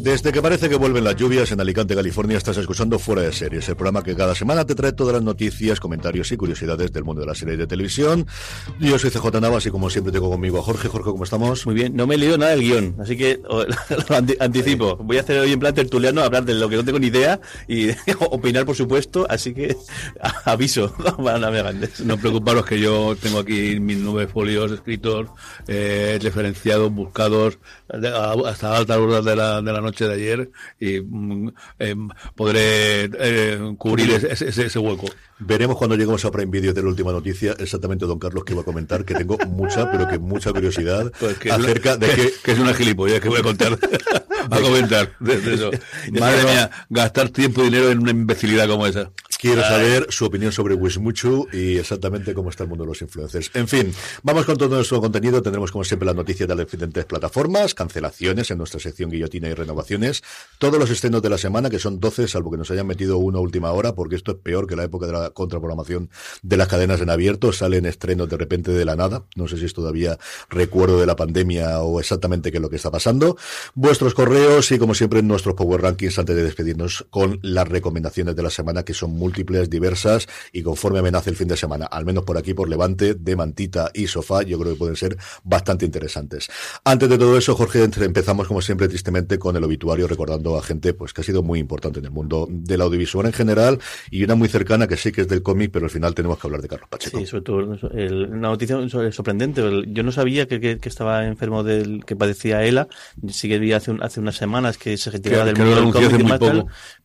[0.00, 3.68] Desde que parece que vuelven las lluvias en Alicante, California, estás escuchando Fuera de Series,
[3.68, 7.22] el programa que cada semana te trae todas las noticias, comentarios y curiosidades del mundo
[7.22, 8.24] de la serie de televisión.
[8.78, 10.86] Yo soy CJ Navas y como siempre tengo conmigo a Jorge.
[10.86, 11.66] Jorge, ¿cómo estamos?
[11.66, 14.96] Muy bien, no me he leído nada del guion, así que lo anticipo.
[14.98, 17.40] Voy a hacer hoy en plan tertuliano, hablar de lo que no tengo ni idea
[17.66, 17.88] y
[18.30, 19.76] opinar, por supuesto, así que
[20.44, 21.98] aviso para navegantes.
[22.00, 25.26] No preocuparos que yo tengo aquí mis nueve folios escritos,
[25.66, 31.48] eh, referenciados, buscados, hasta altas horas de la, de la noche de ayer y mm,
[31.78, 31.94] eh,
[32.34, 35.06] podré eh, cubrir ese, ese, hueco.
[35.38, 38.62] Veremos cuando lleguemos a Prime Video de la última noticia, exactamente don Carlos que iba
[38.62, 42.52] a comentar, que tengo mucha, pero que mucha curiosidad pues que acerca de que, que,
[42.52, 43.78] es una gilipollas que voy a contar,
[44.50, 45.12] a comentar.
[45.20, 49.10] Madre mía, gastar tiempo y dinero en una imbecilidad como esa.
[49.40, 53.52] Quiero saber su opinión sobre Wismuchu y exactamente cómo está el mundo de los influencers.
[53.54, 53.94] En fin,
[54.24, 55.40] vamos con todo nuestro contenido.
[55.40, 59.54] Tendremos, como siempre, las noticias de las diferentes plataformas, cancelaciones en nuestra sección guillotina y
[59.54, 60.24] renovaciones,
[60.58, 63.38] todos los estrenos de la semana, que son 12, salvo que nos hayan metido uno
[63.38, 66.10] a última hora, porque esto es peor que la época de la contraprogramación
[66.42, 67.52] de las cadenas en abierto.
[67.52, 69.22] Salen estrenos de repente de la nada.
[69.36, 70.18] No sé si es todavía
[70.50, 73.36] recuerdo de la pandemia o exactamente qué es lo que está pasando.
[73.76, 78.42] Vuestros correos y, como siempre, nuestros Power Rankings antes de despedirnos con las recomendaciones de
[78.42, 82.06] la semana, que son muy múltiples, diversas y conforme amenace el fin de semana, al
[82.06, 85.84] menos por aquí, por Levante, de Mantita y Sofá, yo creo que pueden ser bastante
[85.84, 86.48] interesantes.
[86.84, 90.94] Antes de todo eso, Jorge, empezamos como siempre tristemente con el obituario recordando a gente
[90.94, 93.78] pues que ha sido muy importante en el mundo del audiovisual en general
[94.10, 96.46] y una muy cercana que sí que es del cómic, pero al final tenemos que
[96.46, 97.18] hablar de Carlos Pacheco.
[97.18, 98.76] Sí, sobre todo una noticia
[99.12, 99.62] sorprendente.
[99.88, 102.88] Yo no sabía que, estaba enfermo del que padecía ELA.
[103.28, 106.24] Sí que vi hace, hace unas semanas que se retiraba del mundo del cómic y
[106.24, 106.40] más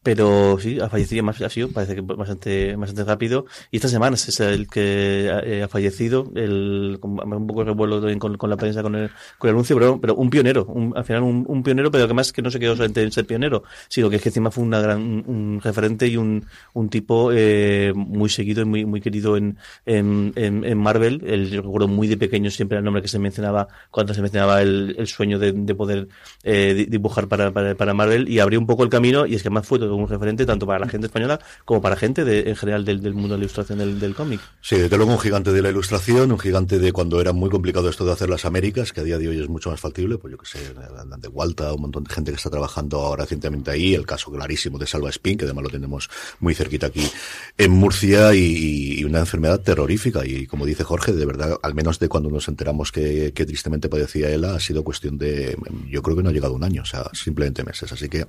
[0.04, 3.46] pero sí, ha fallecido más, ha sido, parece que bastante, bastante rápido.
[3.72, 8.58] Y esta semana es el que ha, fallecido, el, un poco revuelo con, con, la
[8.58, 11.64] prensa, con el, con el anuncio, pero, pero un pionero, un, al final un, un,
[11.64, 14.22] pionero, pero que más que no se quedó solamente en ser pionero, sino que es
[14.22, 18.66] que encima fue una gran, un, referente y un, un tipo eh, muy seguido y
[18.66, 21.22] muy, muy querido en, en, en, Marvel.
[21.26, 24.62] El, yo recuerdo muy de pequeño siempre el nombre que se mencionaba cuando se mencionaba
[24.62, 26.08] el, el sueño de, de poder
[26.44, 29.50] eh, dibujar para, para, para, Marvel y abrió un poco el camino y es que
[29.50, 32.56] más fue todo un referente tanto para la gente española como para gente de, en
[32.56, 34.42] general del, del mundo de la ilustración del, del cómic.
[34.62, 37.90] Sí, desde luego un gigante de la ilustración, un gigante de cuando era muy complicado
[37.90, 40.32] esto de hacer las Américas, que a día de hoy es mucho más factible, pues
[40.32, 43.96] yo que sé, de Walta, un montón de gente que está trabajando ahora recientemente ahí,
[43.96, 46.10] el caso clarísimo de Salva Spin, que además lo tenemos
[46.40, 47.10] muy cerquita aquí
[47.58, 52.00] en Murcia, y, y una enfermedad terrorífica, y como dice Jorge, de verdad, al menos
[52.00, 55.58] de cuando nos enteramos que, que tristemente padecía ella, ha sido cuestión de,
[55.90, 58.26] yo creo que no ha llegado un año, o sea, simplemente meses, así que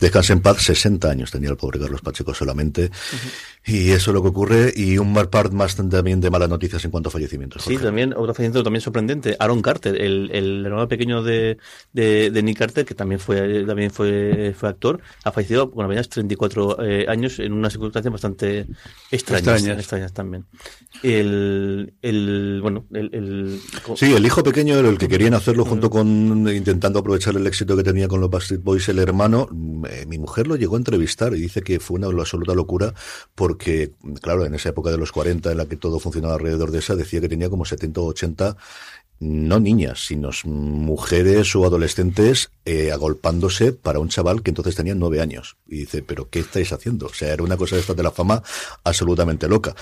[0.00, 2.90] descanse en paz, 60 años tenía el pobre Carlos Pacheco solamente.
[3.64, 4.72] Y eso es lo que ocurre.
[4.74, 7.62] Y un part más también de malas noticias en cuanto a fallecimientos.
[7.62, 9.36] Sí, también otro fallecimiento también sorprendente.
[9.38, 11.58] Aaron Carter, el, el hermano pequeño de,
[11.92, 16.84] de, Nick Carter, que también fue también fue, fue actor, ha fallecido con apenas 34
[16.84, 18.66] eh, años en una circunstancia bastante
[19.10, 20.12] extrañas, extrañas.
[20.12, 20.44] también.
[21.02, 23.60] El, el bueno, el, el,
[23.96, 27.76] Sí, el hijo pequeño era el que querían hacerlo junto con intentando aprovechar el éxito
[27.76, 29.48] que tenía con los Backstreet Boys el hermano.
[29.88, 32.92] Eh, mi mujer lo llegó a entrevistar y dice que fue una absoluta locura
[33.34, 36.78] porque, claro, en esa época de los 40 en la que todo funcionaba alrededor de
[36.78, 38.56] esa, decía que tenía como 70 o 80
[39.22, 45.20] no niñas, sino mujeres o adolescentes eh, agolpándose para un chaval que entonces tenía nueve
[45.20, 45.56] años.
[45.68, 47.06] Y dice, pero ¿qué estáis haciendo?
[47.06, 48.42] O sea, era una cosa esta de la fama
[48.82, 49.76] absolutamente loca.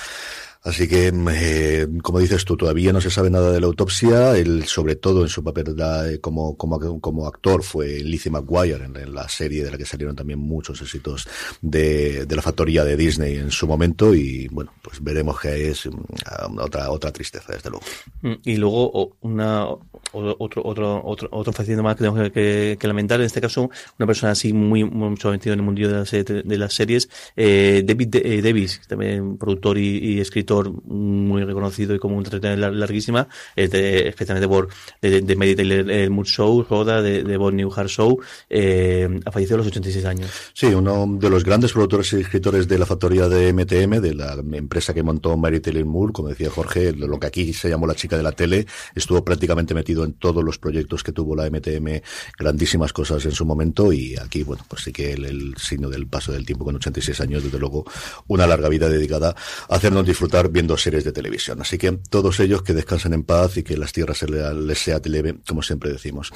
[0.62, 4.36] Así que, eh, como dices tú, todavía no se sabe nada de la autopsia.
[4.36, 9.14] Él, sobre todo en su papel de, como, como, como actor, fue Lizzie McGuire en,
[9.14, 11.26] la serie de la que salieron también muchos éxitos
[11.62, 14.14] de, de la factoría de Disney en su momento.
[14.14, 17.86] Y bueno, pues veremos que es mm, otra, otra tristeza, desde luego.
[18.20, 19.66] Mm, y luego, una,
[20.12, 24.06] otro, otro, otro, otro facilito más que tenemos que, que, lamentar, en este caso, una
[24.06, 28.16] persona así muy, mucho metido en el mundo de las, de las series, eh, David
[28.16, 30.49] eh, Davis, también productor y, y escritor
[30.84, 34.68] muy reconocido y como un entretenimiento larguísima, especialmente por
[35.00, 39.30] de, de Meditator el Mood Show, Roda, de, de Bon New Hard Show, eh, ha
[39.30, 40.30] fallecido a los 86 años.
[40.52, 44.34] Sí, uno de los grandes productores y escritores de la factoría de MTM, de la
[44.52, 47.94] empresa que montó Mary Taylor Moore, como decía Jorge, lo que aquí se llamó la
[47.94, 52.00] chica de la tele, estuvo prácticamente metido en todos los proyectos que tuvo la MTM,
[52.38, 56.32] grandísimas cosas en su momento y aquí, bueno, pues sí que el signo del paso
[56.32, 57.84] del tiempo con 86 años, desde luego,
[58.28, 59.34] una larga vida dedicada
[59.68, 61.60] a hacernos disfrutar viendo series de televisión.
[61.60, 65.00] Así que todos ellos que descansen en paz y que las tierras se les sea
[65.04, 66.32] leve, como siempre decimos.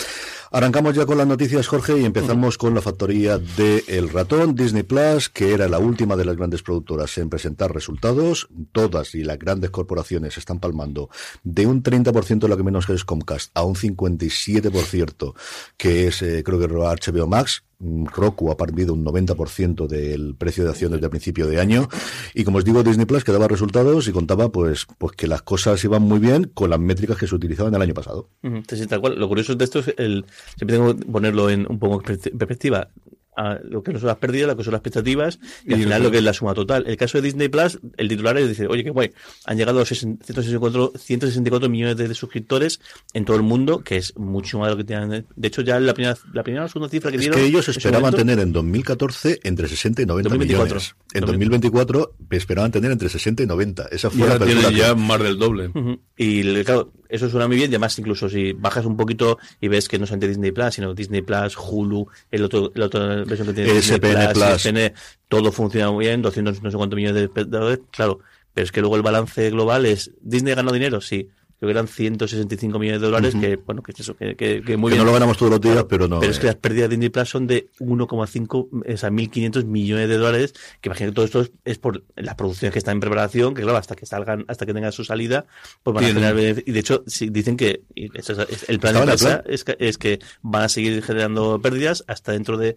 [0.50, 4.82] Arrancamos ya con las noticias, Jorge, y empezamos con la factoría de El Ratón, Disney
[4.82, 8.48] Plus, que era la última de las grandes productoras en presentar resultados.
[8.72, 11.08] Todas y las grandes corporaciones están palmando
[11.42, 15.34] de un 30% de lo que menos es Comcast a un 57%
[15.76, 17.64] que es, eh, creo que HBO Max
[18.14, 21.88] Roku ha perdido un 90% del precio de acciones de principio de año.
[22.34, 25.42] Y como os digo Disney Plus que daba resultados y contaba pues pues que las
[25.42, 28.28] cosas iban muy bien con las métricas que se utilizaban el año pasado.
[28.42, 30.24] Lo curioso de esto es el
[30.56, 32.88] siempre tengo que ponerlo en un poco perspectiva
[33.36, 36.10] a lo que son las pérdidas, lo que son las expectativas y, al final lo
[36.10, 36.84] que es la suma total.
[36.86, 39.12] El caso de Disney Plus, el titular es decir, oye, qué guay,
[39.44, 42.80] han llegado a 164, 164 millones de, suscriptores
[43.12, 45.26] en todo el mundo, que es mucho más de lo que tienen.
[45.34, 47.38] De hecho, ya la primera, la primera o segunda cifra que es dieron.
[47.38, 50.94] que ellos esperaban tener en 2014 entre 60 y 90 millones.
[51.12, 53.88] En 2024 esperaban tener entre 60 y 90.
[53.90, 55.70] Esa fue la tienen ya más del doble.
[56.16, 57.70] Y claro, eso suena muy bien.
[57.70, 60.94] Y además, incluso si bajas un poquito y ves que no solamente Disney Plus, sino
[60.94, 64.92] Disney Plus, Hulu, el otro, el otro versión que tiene SPN Plus,
[65.28, 68.20] todo funciona muy bien, 200 no sé cuántos millones de espectadores, claro,
[68.52, 71.00] pero es que luego el balance global es, ¿Disney ganó dinero?
[71.00, 71.28] Sí,
[71.64, 74.98] creo que eran 165 millones de dólares, que bueno, que eso, que, que, muy que
[74.98, 76.20] no lo ganamos todos los días, pero no.
[76.20, 80.08] Pero es que las pérdidas de Disney Plus son de 1,5, o sea, 1.500 millones
[80.08, 83.54] de dólares, que imagino que todo esto es, por las producciones que están en preparación,
[83.54, 85.46] que claro, hasta que salgan, hasta que tengan su salida,
[85.82, 89.76] pues van a generar Y de hecho, dicen que el plan de empresa es que,
[89.78, 92.76] es que van a seguir generando pérdidas hasta dentro de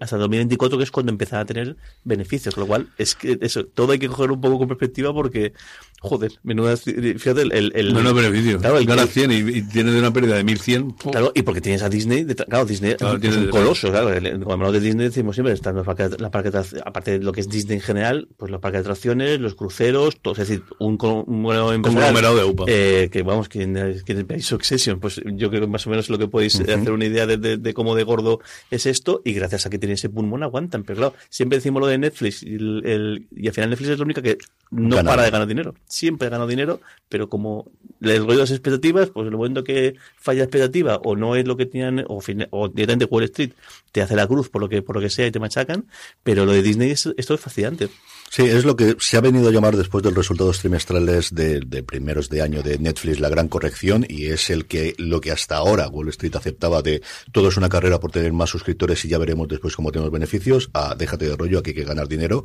[0.00, 3.64] hasta 2024, que es cuando empezarán a tener beneficios, con lo cual es que eso,
[3.66, 5.52] todo hay que coger un poco con perspectiva porque
[6.00, 6.76] Joder, menuda.
[6.76, 7.72] Fíjate, el.
[7.74, 8.60] el, no, no, beneficio.
[8.60, 10.92] Claro, el, gana 100 y, y, tiene de una pérdida de 1100.
[10.92, 12.22] Claro, y porque tienes a Disney.
[12.22, 13.90] De, claro, Disney es un coloso.
[13.90, 16.50] Claro, cuando hablamos de Disney decimos siempre: están los parques, la parque,
[16.84, 20.20] aparte de lo que es Disney en general, pues los parques de atracciones, los cruceros,
[20.20, 22.64] todo, es decir, un, un, un conglomerado de UPA.
[22.68, 26.08] Eh, que vamos, que en, que en Succession, pues yo creo que más o menos
[26.10, 28.40] lo que podéis hacer una idea de, de, de, cómo de gordo
[28.70, 30.84] es esto, y gracias a que tiene ese pulmón aguantan.
[30.84, 34.04] Pero claro, siempre decimos lo de Netflix, y, el, y al final Netflix es la
[34.04, 34.38] única que
[34.70, 35.74] no para de ganar dinero.
[35.88, 37.66] Siempre ha dinero pero como
[38.00, 41.56] les ruido las expectativas, pues en el momento que falla expectativa o no es lo
[41.56, 43.52] que tenían, o, o directamente Wall Street
[43.92, 45.86] te hace la cruz por lo que, por lo que sea y te machacan,
[46.22, 47.88] pero lo de Disney esto es fascinante.
[48.30, 51.82] Sí, es lo que se ha venido a llamar después de los resultados trimestrales de,
[51.82, 55.56] primeros de año de Netflix la gran corrección y es el que lo que hasta
[55.56, 57.02] ahora Wall Street aceptaba de
[57.32, 60.68] todo es una carrera por tener más suscriptores y ya veremos después cómo tenemos beneficios,
[60.74, 62.44] a déjate de rollo, aquí hay que ganar dinero.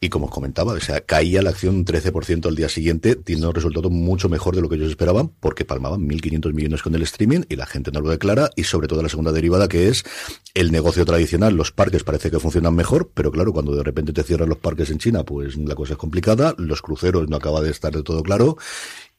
[0.00, 3.46] Y como os comentaba, o sea, caía la acción un 13% al día siguiente, tiene
[3.46, 7.02] un resultado mucho mejor de lo que ellos esperaban porque palmaban 1.500 millones con el
[7.02, 10.04] streaming y la gente no lo declara y sobre todo la segunda derivada que es
[10.54, 11.54] el negocio tradicional.
[11.54, 14.90] Los parques parece que funcionan mejor, pero claro, cuando de repente te cierran los parques
[14.90, 18.22] en China, pues la cosa es complicada, los cruceros no acaba de estar de todo
[18.22, 18.56] claro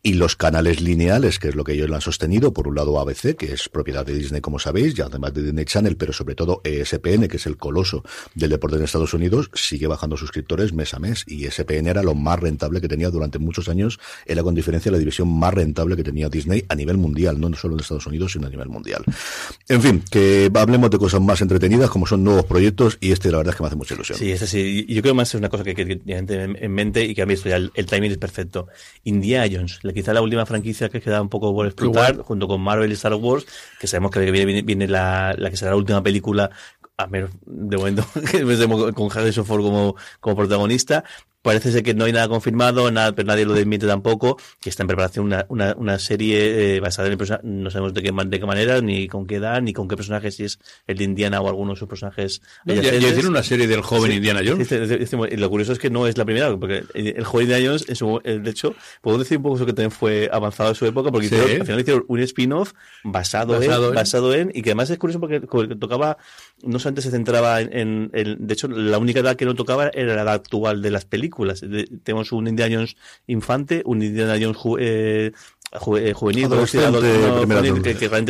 [0.03, 3.35] y los canales lineales, que es lo que ellos han sostenido, por un lado ABC,
[3.35, 6.61] que es propiedad de Disney, como sabéis, y además de Disney Channel, pero sobre todo
[6.63, 8.03] ESPN, que es el coloso
[8.35, 12.15] del deporte en Estados Unidos, sigue bajando suscriptores mes a mes, y ESPN era lo
[12.15, 16.03] más rentable que tenía durante muchos años, era con diferencia la división más rentable que
[16.03, 19.03] tenía Disney a nivel mundial, no solo en Estados Unidos, sino a nivel mundial.
[19.67, 23.37] En fin, que hablemos de cosas más entretenidas, como son nuevos proyectos, y este la
[23.39, 24.17] verdad es que me hace mucha ilusión.
[24.17, 27.21] Sí, este sí, yo creo más es una cosa que, que, en mente y que
[27.21, 28.67] han visto ya, el, timing es perfecto.
[29.03, 32.91] Indiana Jones, quizá la última franquicia que queda un poco por explotar, junto con Marvel
[32.91, 33.47] y Star Wars,
[33.79, 36.51] que sabemos que viene, viene, la, la, que será la última película
[36.97, 38.05] a ver, de momento,
[38.95, 41.03] con Harrison Ford como, como protagonista,
[41.47, 44.83] Parece ser que no hay nada confirmado, nada, pero nadie lo desmiente tampoco, que está
[44.83, 48.11] en preparación una, una, una serie eh, basada en el personaje, no sabemos de qué,
[48.11, 51.05] de qué manera, ni con qué edad, ni con qué personaje, si es el de
[51.05, 52.41] Indiana o alguno de sus personajes.
[52.65, 54.69] No, ya, tiene una serie del joven Indiana Jones.
[55.37, 58.19] lo curioso es que no es la primera, porque el joven Indiana Jones, en su,
[58.21, 61.27] de hecho, puedo decir un poco eso que también fue avanzado en su época, porque
[61.33, 62.73] al final hicieron un spin-off
[63.05, 65.39] basado, basado, en, basado en, y que además es curioso porque,
[65.77, 66.17] tocaba,
[66.61, 70.13] no solamente se centraba en, en, de hecho, la única edad que no tocaba era
[70.13, 71.36] la edad actual de las películas
[72.03, 72.95] tenemos un Indiana Jones
[73.27, 75.31] infante, un Indiana Jones eh,
[75.71, 76.47] juvenil,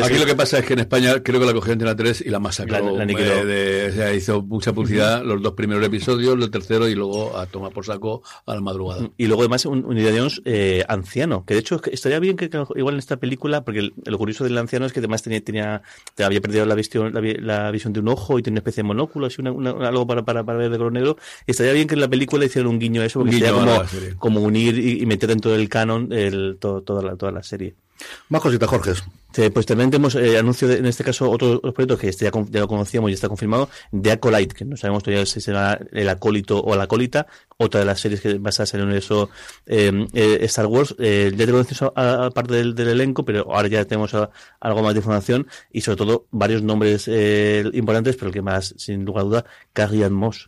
[0.04, 2.22] Aquí lo que pasa es que en España creo que la cogió en la 3
[2.26, 2.98] y la masacró.
[2.98, 7.86] La, hizo mucha publicidad los dos primeros episodios, el tercero y luego a tomar por
[7.86, 9.10] saco a la madrugada.
[9.18, 12.96] Y luego además un, un Jones eh, anciano, que de hecho estaría bien que, igual
[12.96, 15.82] en esta película, porque lo curioso del anciano es que además tenía, tenía
[16.24, 19.28] había perdido la visión, la, visión de un ojo y tiene una especie de monóculo,
[19.28, 21.18] así una, algo para, para, para ver de color negro.
[21.46, 23.84] Y estaría bien que en la película hicieran un guiño a eso, porque sería como,
[24.18, 27.76] como unir y, meter dentro del canon el, todo, toda la la serie.
[28.30, 28.94] Más cositas, Jorge.
[29.52, 32.60] pues también tenemos eh, anuncio de, en este caso otros proyectos que este ya, ya,
[32.60, 36.62] lo conocíamos y está confirmado de Acolyte, que no sabemos todavía si será el acólito
[36.62, 37.26] o la acólita,
[37.58, 39.30] otra de las series que va a ser en eso
[39.66, 40.96] eh, eh, Star Wars.
[41.00, 45.00] Eh, ya tenemos a, parte del, del, elenco, pero ahora ya tenemos algo más de
[45.00, 47.08] información y sobre todo varios nombres
[47.74, 50.48] importantes, pero el que más, sin lugar a duda, Carrie Moss,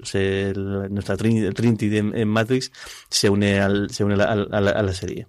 [0.90, 2.72] nuestra Trinity en Matrix,
[3.10, 5.28] se une, al, se une a la serie.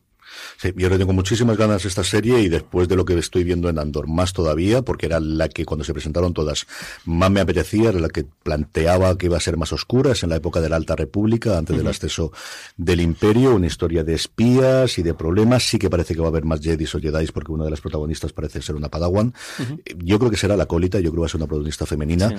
[0.56, 3.44] Sí, yo le tengo muchísimas ganas a esta serie y después de lo que estoy
[3.44, 6.66] viendo en Andor, más todavía, porque era la que cuando se presentaron todas
[7.04, 10.30] más me apetecía, era la que planteaba que iba a ser más oscura, es en
[10.30, 12.32] la época de la Alta República, antes del acceso
[12.76, 15.64] del Imperio, una historia de espías y de problemas.
[15.64, 17.80] Sí que parece que va a haber más Jedis o Jedis porque una de las
[17.80, 19.34] protagonistas parece ser una Padawan.
[19.96, 22.34] Yo creo que será la colita, yo creo que va a ser una protagonista femenina.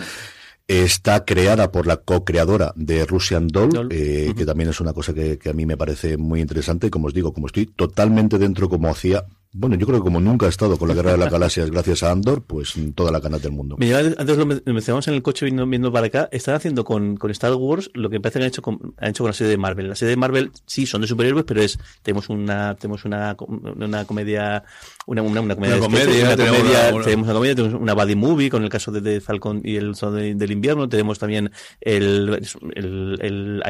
[0.67, 5.37] Está creada por la co-creadora de Russian Doll, eh, que también es una cosa que,
[5.37, 6.89] que, a mí me parece muy interesante.
[6.89, 10.45] Como os digo, como estoy totalmente dentro, como hacía bueno, yo creo que como nunca
[10.45, 13.37] ha estado con la Guerra de las Galaxias gracias a Andor, pues toda la cana
[13.37, 13.75] del mundo.
[13.77, 17.53] antes lo mencionamos en el coche viendo, viendo para acá, están haciendo con, con, Star
[17.55, 19.89] Wars lo que parece que han hecho con, han hecho con la serie de Marvel.
[19.89, 23.35] La serie de Marvel sí son de superhéroes, pero es tenemos una tenemos una,
[23.75, 24.63] una comedia
[25.05, 27.93] una, una, una comedia, una comedia, una tenemos, comedia una, tenemos una comedia, tenemos una
[27.93, 31.51] buddy movie con el caso de, de Falcon y el Sol del invierno, tenemos también
[31.81, 33.61] el, el, el,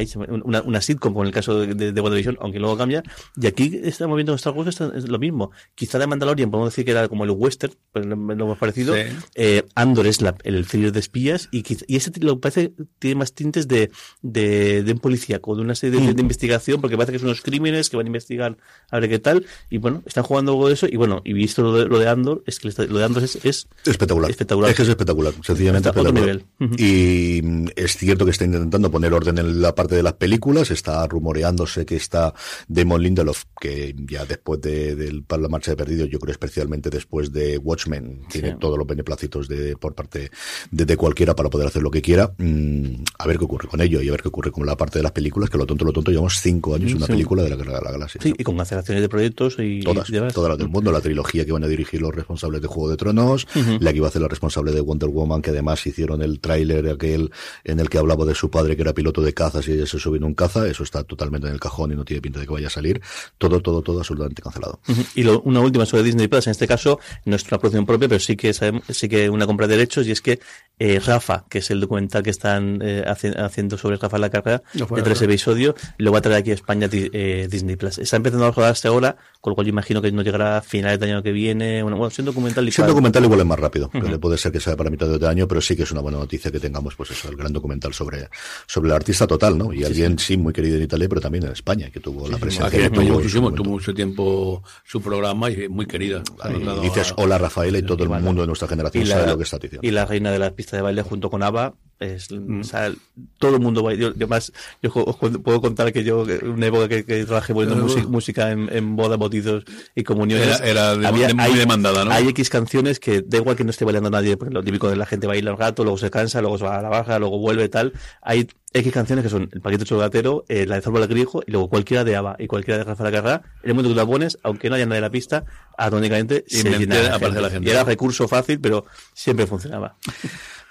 [0.44, 3.02] una, una sitcom con el caso de, de, de WandaVision, aunque luego cambia,
[3.36, 6.92] y aquí estamos viendo Star Wars es lo mismo quizá de Mandalorian podemos decir que
[6.92, 8.96] era como el western, pues lo, más parecido.
[9.36, 13.34] Eh, Andor es la, el thriller de espías y, y ese lo parece tiene más
[13.34, 17.20] tintes de, de, de un policíaco, de una serie de, de, investigación, porque parece que
[17.20, 18.58] son unos crímenes que van a investigar
[18.90, 19.46] a ver qué tal.
[19.70, 20.88] Y bueno, están jugando algo de eso.
[20.88, 23.38] Y bueno, y visto lo de, lo de Andor, es que lo de Andor es,
[23.44, 24.30] es espectacular.
[24.30, 24.72] espectacular.
[24.72, 26.44] Es que es espectacular, sencillamente espectacular.
[26.78, 30.72] Y mm, es cierto que está intentando poner orden en la parte de las películas,
[30.72, 32.34] está rumoreándose que está
[32.68, 36.90] Damon Lindelof, que ya después de, de, para la marcha de perdido, yo creo especialmente
[36.90, 40.32] después de Watchmen, tiene todos los beneplácitos de, por parte
[40.72, 42.34] de, cualquiera para poder hacer lo que quiera.
[42.40, 44.98] Mm, a ver qué ocurre con ello y a ver qué ocurre con la parte
[44.98, 47.56] de las películas, que lo tonto, lo tonto, llevamos cinco años una película de la
[47.58, 48.22] Guerra de la Galaxia.
[48.22, 51.52] Sí, y con cancelaciones de proyectos y todas, todas las del mundo, la trilogía que
[51.52, 53.48] van a dirigir los responsables de Juego de Tronos,
[53.80, 56.90] la que iba a hacer la responsable de Wonder Woman, que además hicieron el tráiler
[56.90, 57.32] aquel
[57.64, 60.00] en el que hablaba de su padre que era piloto de cazas y ella se
[60.00, 62.48] subió en un caza, eso está totalmente en el cajón y no tiene pinta de
[62.48, 63.00] que vaya a salir.
[63.38, 64.80] Todo, todo, todo absolutamente cancelado.
[65.16, 68.08] Y lo, una última sobre Disney Plus, en este caso no es una producción propia,
[68.08, 70.40] pero sí que sabemos, sí que una compra de derechos y es que
[70.80, 75.02] eh, Rafa, que es el documental que están eh, haciendo sobre Rafa la carrera de
[75.04, 78.00] tres episodios, lo va a traer aquí a España eh, Disney Plus.
[78.00, 81.00] Está empezando a rodarse ahora, con lo cual yo imagino que no llegará a finales
[81.00, 81.84] del año que viene.
[81.84, 84.90] Bueno, bueno siendo documental Siendo documental igual es más rápido, puede ser que sea para
[84.90, 87.36] mitad de año, pero sí que es una buena noticia que tengamos, pues eso, el
[87.36, 88.30] gran documental sobre,
[88.66, 89.74] sobre el artista total, ¿no?
[89.74, 92.88] Y alguien sí, muy querido en Italia, pero también en España, que tuvo la presencia.
[92.88, 96.24] Aquí muchísimo, tuvo mucho tiempo su programa y muy querida.
[96.50, 99.58] Y dices hola Rafaela y todo el mundo de nuestra generación sabe lo que está
[99.58, 99.88] diciendo.
[99.88, 102.62] Y la reina de la pista de baile junto con Ava es, mm.
[102.62, 102.92] o sea,
[103.38, 107.06] todo el mundo yo, yo más yo os puedo contar que yo una época que,
[107.06, 109.64] que trabajé poniendo música, en, en bodas, bautizos
[109.96, 112.12] y comuniones era, era había, muy demandada ¿no?
[112.12, 114.96] hay X canciones que da igual que no esté bailando nadie porque lo típico de
[114.96, 117.38] la gente baila un rato luego se cansa luego se va a la baja luego
[117.38, 121.44] vuelve tal hay X canciones que son el paquete chocolatero, eh, la de Zorba Grijo
[121.46, 123.42] y luego cualquiera de Ava y cualquiera de Rafael Carrá.
[123.64, 125.44] En el momento que tú la pones, aunque no haya nadie en la pista,
[125.78, 127.68] atónicamente se llena la gente.
[127.68, 129.98] Y era recurso fácil, pero siempre funcionaba.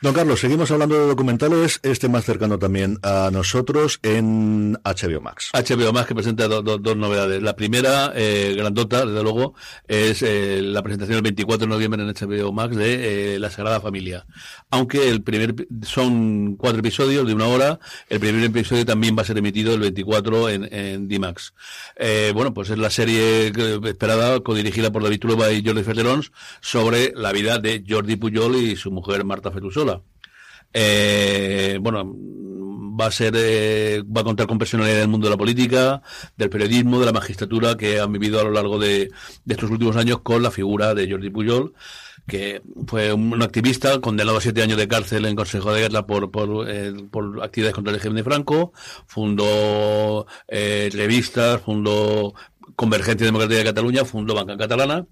[0.02, 5.50] Don Carlos, seguimos hablando de documentales, este más cercano también a nosotros en HBO Max.
[5.52, 7.42] HBO Max que presenta dos novedades.
[7.42, 9.52] La primera, eh, grandota, desde luego,
[9.86, 13.82] es eh, la presentación el 24 de noviembre en HBO Max de eh, La Sagrada
[13.82, 14.24] Familia.
[14.70, 17.78] Aunque el primer son cuatro episodios de una hora,
[18.08, 21.52] el primer episodio también va a ser emitido el 24 en, en D-Max.
[22.32, 23.52] Bueno, pues es la serie
[23.84, 28.76] esperada, codirigida por David Tulova y Jordi Ferterons, sobre la vida de Jordi Pujol y
[28.76, 29.89] su mujer Marta Fetusola
[30.72, 32.14] eh, bueno,
[33.00, 36.02] va a ser, eh, va a contar con personalidades del mundo de la política,
[36.36, 39.10] del periodismo, de la magistratura que han vivido a lo largo de,
[39.48, 41.72] estos últimos años con la figura de Jordi Pujol
[42.26, 46.30] que fue un activista condenado a siete años de cárcel en Consejo de Guerra por,
[46.30, 48.72] por, eh, por actividades contra el régimen de Franco,
[49.06, 52.34] fundó eh, revistas, fundó
[52.80, 55.04] Convergencia Democrática de Cataluña, fundó Banca Catalana.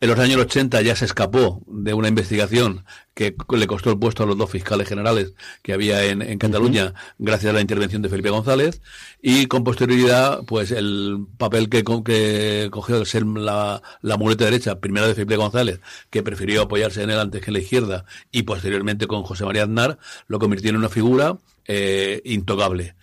[0.00, 4.22] En los años 80 ya se escapó de una investigación que le costó el puesto
[4.22, 5.32] a los dos fiscales generales
[5.62, 8.82] que había en, Cataluña gracias a la intervención de Felipe González.
[9.20, 14.78] Y con posterioridad pues el papel que, que cogió de ser la, la muleta derecha,
[14.78, 18.44] primero de Felipe González, que prefirió apoyarse en él antes que en la izquierda y
[18.44, 19.98] posteriormente con José María Aznar,
[20.28, 22.94] lo convirtió en una figura eh, intocable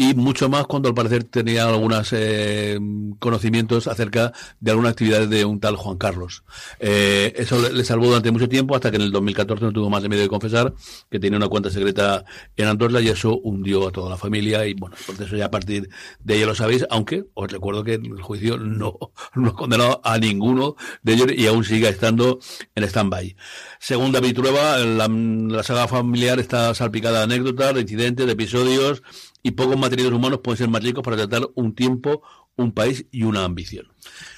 [0.00, 2.78] y mucho más cuando al parecer tenía algunos eh,
[3.18, 6.44] conocimientos acerca de alguna actividad de un tal Juan Carlos.
[6.78, 10.04] Eh, eso le, salvó durante mucho tiempo hasta que en el 2014 no tuvo más
[10.04, 10.72] de medio de confesar
[11.10, 12.24] que tenía una cuenta secreta
[12.56, 15.50] en Andorra y eso hundió a toda la familia y bueno, por eso ya a
[15.50, 15.90] partir
[16.20, 18.96] de ello lo sabéis, aunque os recuerdo que el juicio no,
[19.34, 22.38] no ha condenado a ninguno de ellos y aún sigue estando
[22.76, 23.34] en stand-by.
[23.80, 29.02] Según David Trueba, la, la saga familiar está salpicada de anécdotas, de incidentes, de episodios
[29.48, 32.22] y pocos materiales humanos pueden ser más ricos para tratar un tiempo,
[32.56, 33.88] un país y una ambición.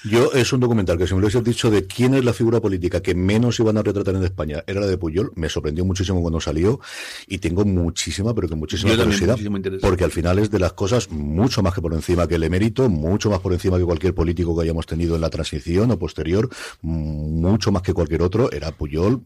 [0.04, 2.60] Yo es un documental que si me lo hubiese dicho de quién es la figura
[2.60, 6.22] política que menos iban a retratar en España era la de Puyol, me sorprendió muchísimo
[6.22, 6.80] cuando salió
[7.26, 9.38] y tengo muchísima, pero que muchísima curiosidad,
[9.80, 12.88] porque al final es de las cosas mucho más que por encima que el emérito,
[12.88, 16.48] mucho más por encima que cualquier político que hayamos tenido en la transición o posterior,
[16.80, 19.22] mucho más que cualquier otro, era Puyol.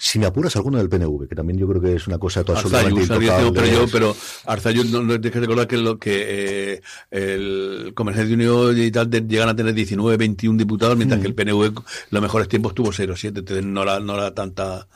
[0.00, 2.60] Si me apuras alguno del PNV, que también yo creo que es una cosa toda
[2.60, 3.04] absolutamente
[3.52, 8.34] pero yo, pero Arzayus, no, no que recordar que lo que eh, el Comercio de
[8.34, 12.48] Unión y tal llegan a tener 19, 21 diputados, mientras que el PNV los mejores
[12.48, 14.88] tiempos tuvo 0, 7, entonces no era, no era tanta...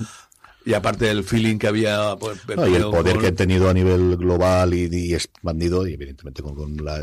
[0.64, 2.14] Y aparte del feeling que había...
[2.16, 6.76] Pues, y el poder que han tenido a nivel global y, expandido, y evidentemente con,
[6.84, 7.02] la...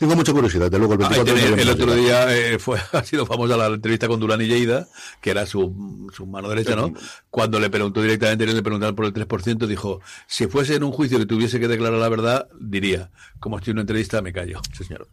[0.00, 3.54] tengo mucha curiosidad, desde luego el 24 el, otro día eh, fue, ha sido famosa
[3.58, 4.88] la entrevista con Durán y Lleida,
[5.20, 6.94] que era su, su mano derecha, ¿no?
[7.28, 11.18] Cuando le preguntó directamente, le preguntaron por el 3%, dijo, si fuese en un juicio
[11.18, 14.62] que tuviese que declarar la verdad, diría, como estoy en una entrevista, me callo.
[14.74, 15.06] Sí, señor.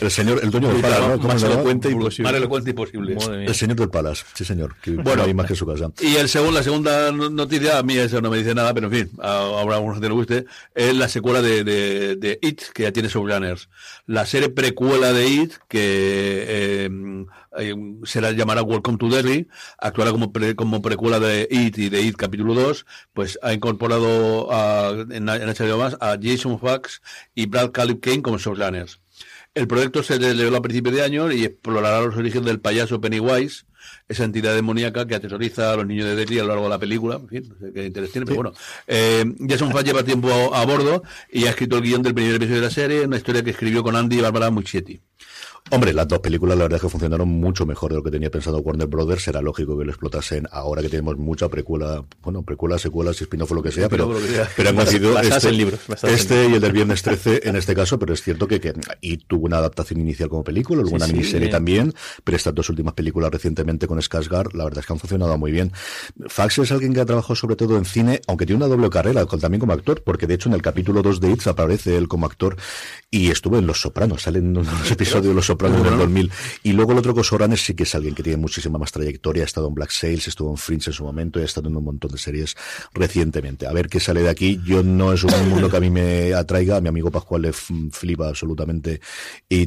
[0.00, 2.30] El señor, el dueño del Palace, Más elocuente imposible.
[2.30, 3.16] Más elocuente imposible.
[3.46, 4.76] El señor del Palace, sí señor.
[4.80, 5.90] Que bueno, hay más que su casa.
[6.00, 8.92] Y el segundo, la segunda noticia, a mí eso no me dice nada, pero en
[8.92, 12.92] fin, habrá algunos que le guste, es la secuela de, de, de It, que ya
[12.92, 13.68] tiene Showrunners.
[14.06, 16.90] La serie precuela de It, que eh,
[17.58, 17.74] eh,
[18.04, 19.48] se la llamará Welcome to Derry,
[19.78, 24.90] actuará como, como precuela de It y de It capítulo 2, pues ha incorporado a,
[25.10, 27.02] en, en HBO más a Jason Fox
[27.34, 29.00] y Brad Caleb Kane como showrunners.
[29.54, 33.64] El proyecto se desarrolló a principios de año y explorará los orígenes del payaso Pennywise,
[34.08, 36.78] esa entidad demoníaca que aterroriza a los niños de Derry a lo largo de la
[36.78, 37.16] película.
[37.16, 38.52] En fin, no sé qué interés tiene, pero bueno.
[38.86, 41.02] Eh, Jason Fox lleva tiempo a, bordo
[41.32, 43.82] y ha escrito el guion del primer episodio de la serie, una historia que escribió
[43.82, 45.00] con Andy y Muschietti.
[45.72, 48.28] Hombre, las dos películas la verdad es que funcionaron mucho mejor de lo que tenía
[48.28, 49.28] pensado Warner Brothers.
[49.28, 53.54] Era lógico que lo explotasen ahora que tenemos mucha precuela, bueno, precuela, secuelas, spin-off o
[53.54, 54.12] lo que sea, pero,
[54.56, 55.68] pero han sido este,
[56.02, 59.18] este y el del Viernes 13 en este caso, pero es cierto que, que y
[59.18, 63.30] tuvo una adaptación inicial como película, luego una miniserie también, pero estas dos últimas películas
[63.30, 65.72] recientemente con Skarsgård, la verdad es que han funcionado muy bien.
[66.26, 69.24] Fax es alguien que ha trabajado sobre todo en cine, aunque tiene una doble carrera,
[69.24, 72.26] también como actor, porque de hecho en el capítulo 2 de It's aparece él como
[72.26, 72.56] actor
[73.08, 76.30] y estuvo en Los Sopranos, salen unos episodios de Los Sopranos en el 2000.
[76.62, 79.46] Y luego el otro Cosoranes sí que es alguien que tiene muchísima más trayectoria, ha
[79.46, 81.84] estado en Black Sails, estuvo en Fringe en su momento y ha estado en un
[81.84, 82.56] montón de series
[82.94, 83.66] recientemente.
[83.66, 84.60] A ver qué sale de aquí.
[84.64, 87.52] Yo no es un mundo que a mí me atraiga, a mi amigo Pascual le
[87.52, 89.00] flipa absolutamente
[89.48, 89.66] y,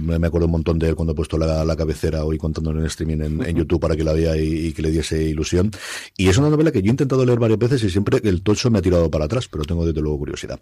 [0.00, 3.42] me acuerdo un montón de él cuando he puesto la, cabecera hoy contándolo en streaming
[3.46, 5.70] en, YouTube para que la vea y, que le diese ilusión.
[6.16, 8.70] Y es una novela que yo he intentado leer varias veces y siempre el tocho
[8.70, 10.60] me ha tirado para atrás, pero tengo desde luego curiosidad.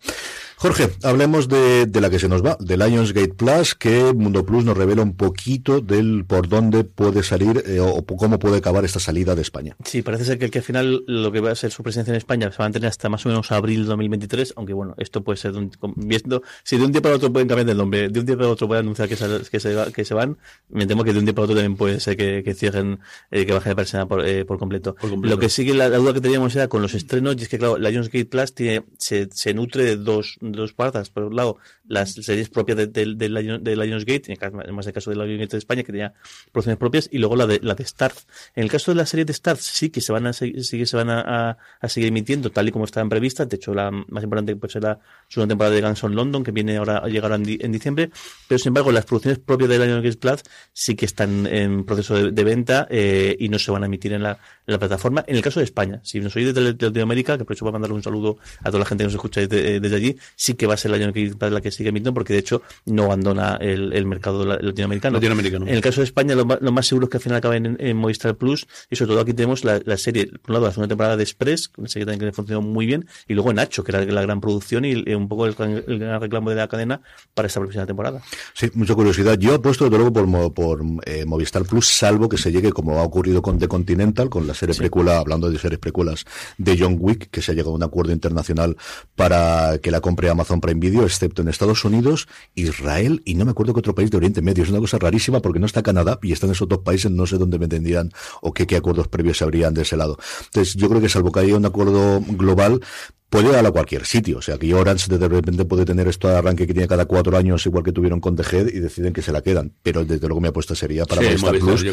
[0.56, 4.57] Jorge, hablemos de, de la que se nos va, de Lionsgate Plus, que Mundo Plus
[4.64, 9.00] nos revela un poquito del por dónde puede salir eh, o cómo puede acabar esta
[9.00, 9.76] salida de España.
[9.84, 12.16] Sí, parece ser que, que, al final lo que va a ser su presencia en
[12.16, 15.22] España se va a mantener hasta más o menos abril de 2023, aunque bueno, esto
[15.22, 15.52] puede ser,
[15.96, 18.48] viendo, si de un día para otro pueden cambiar el nombre, de un día para
[18.48, 20.36] otro pueden anunciar que se, que se, que se van,
[20.68, 23.46] me temo que de un día para otro también puede ser que, que cierren, eh,
[23.46, 24.96] que baje de persona por, eh, por, completo.
[25.22, 27.78] Lo que sigue, la, duda que teníamos era con los estrenos, y es que claro,
[27.78, 31.10] Lionsgate Plus tiene, se, se nutre de dos, dos partes.
[31.10, 35.10] Por un lado, las series propias de, de, de, de Lionsgate, en más el caso
[35.10, 36.14] de Lionsgate de España, que tenía
[36.52, 38.26] producciones propias, y luego la de la de Starz.
[38.54, 40.86] En el caso de la serie de Starz, sí que se van a seguir, que
[40.86, 43.48] se van a, a, seguir emitiendo tal y como estaban previstas.
[43.48, 46.76] De hecho, la más importante pues será su temporada de Guns on London, que viene
[46.76, 48.10] ahora a llegar en, diciembre.
[48.46, 52.44] Pero sin embargo, las producciones propias de Lionsgate Plus sí que están en proceso de,
[52.44, 55.24] venta eh, y no se van a emitir en la, en la, plataforma.
[55.26, 57.72] En el caso de España, si nos oís desde Latinoamérica, que por eso voy a
[57.72, 60.66] mandar un saludo a toda la gente que nos escucha desde, desde allí, sí que
[60.66, 63.92] va a ser Lionsgate Plus la que sigue emitiendo, porque de hecho no abandona el,
[63.92, 65.18] el mercado latinoamericano.
[65.18, 68.36] En el caso de España, lo, más seguro es que al final acaben en, Movistar
[68.36, 71.22] Plus, y sobre todo aquí tenemos la, serie, por un lado, la segunda temporada de
[71.22, 74.40] Express, una serie también que funcionó muy bien, y luego Nacho, que era la gran
[74.40, 77.00] producción y un poco el, gran reclamo de la cadena
[77.34, 78.22] para esta próxima temporada.
[78.54, 79.38] Sí, mucha curiosidad.
[79.38, 83.02] Yo apuesto desde luego por, por eh, Movistar Plus, salvo que se llegue, como ha
[83.02, 86.24] ocurrido con The Continental, con la serie precuela, hablando de series precuelas
[86.56, 88.76] de John Wick, que se ha llegado a un acuerdo internacional
[89.16, 93.52] para que la compre Amazon Prime Video, excepto en Estados Unidos, Israel y no me
[93.52, 94.64] acuerdo qué otro país de Oriente Medio.
[94.64, 97.38] Es una cosa rarísima porque no está Canadá y están esos dos países, no sé
[97.38, 100.18] dónde me tendrían o qué, qué acuerdos previos se habrían de ese lado.
[100.46, 102.80] Entonces, yo creo que salvo que haya un acuerdo global,
[103.28, 104.38] puede dar a cualquier sitio.
[104.38, 107.36] O sea, que Orange de repente puede tener esto de arranque que tiene cada cuatro
[107.36, 109.72] años, igual que tuvieron con The y deciden que se la quedan.
[109.82, 111.84] Pero desde luego mi apuesta sería para Movistar Plus,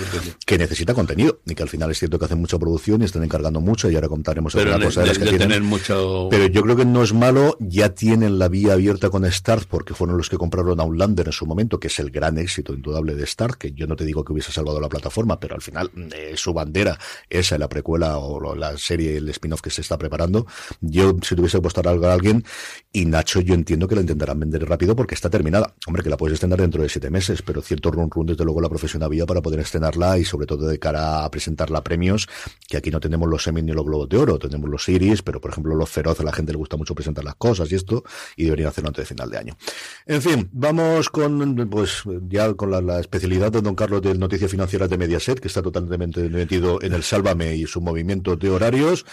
[0.45, 1.39] que, necesita contenido.
[1.45, 3.95] Y que al final es cierto que hacen mucha producción y están encargando mucho, y
[3.95, 5.63] ahora contaremos alguna cosa de las que tienen.
[5.63, 6.27] Mucho...
[6.29, 9.93] Pero yo creo que no es malo, ya tienen la vía abierta con Start, porque
[9.93, 13.25] fueron los que compraron Outlander en su momento, que es el gran éxito indudable de
[13.25, 16.33] Start, que yo no te digo que hubiese salvado la plataforma, pero al final eh,
[16.35, 16.97] su bandera,
[17.29, 20.45] esa, la precuela o la serie, el spin-off que se está preparando.
[20.81, 22.43] Yo, si tuviese que apostar algo a alguien,
[22.91, 25.73] y Nacho yo entiendo que la intentarán vender rápido porque está terminada.
[25.87, 28.61] Hombre, que la puedes estrenar dentro de siete meses, pero cierto run run desde luego
[28.61, 32.27] la profesión había para poder estrenarla y sobre todo de cara a presentarla a premios,
[32.67, 35.41] que aquí no tenemos los Emmy ni los Globos de Oro, tenemos los Iris, pero
[35.41, 38.03] por ejemplo los Feroz a la gente le gusta mucho presentar las cosas y esto,
[38.35, 39.57] y deberían hacerlo antes de final de año.
[40.05, 44.89] En fin, vamos con, pues, ya con la, especialidad de don Carlos de Noticias Financieras
[44.89, 49.05] de Mediaset, que está totalmente metido en el Sálvame y su movimiento de horarios.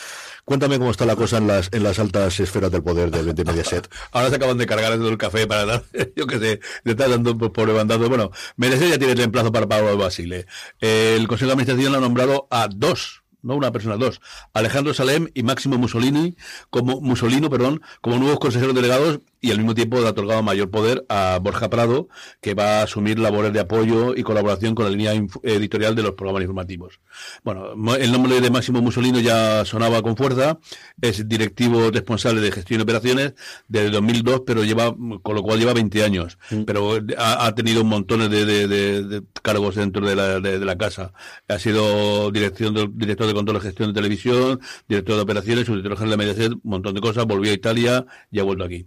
[0.44, 3.45] Cuéntame cómo está la cosa en las, en las altas esferas del poder de, de
[3.45, 3.88] Mediaset.
[4.12, 5.85] Ahora se acaban de cargar el café para dar,
[6.17, 8.09] yo qué sé, le está dando por levantando.
[8.09, 10.47] Bueno, Mediaset ya tiene el reemplazo para Pablo Basile.
[10.81, 14.21] El Consejo de Administración ha nombrado a dos no una persona, dos,
[14.55, 16.37] Alejandro Salem y Máximo Mussolini,
[16.71, 21.05] como Mussolino, perdón, como nuevos consejeros delegados y al mismo tiempo ha otorgado mayor poder
[21.09, 22.09] a Borja Prado,
[22.41, 26.13] que va a asumir labores de apoyo y colaboración con la línea editorial de los
[26.13, 27.01] programas informativos.
[27.43, 30.61] Bueno, el nombre de Máximo Mussolino ya sonaba con fuerza,
[31.01, 33.35] es directivo responsable de gestión de operaciones
[33.67, 36.63] desde 2002, pero lleva, con lo cual lleva 20 años, mm.
[36.63, 41.13] pero ha, tenido un montón de, de, cargos dentro de la, de, la casa.
[41.49, 46.19] Ha sido dirección director de control de gestión de televisión, director de operaciones, subdirector general
[46.19, 48.87] de Mediaset, un montón de cosas, volvió a Italia y ha vuelto aquí.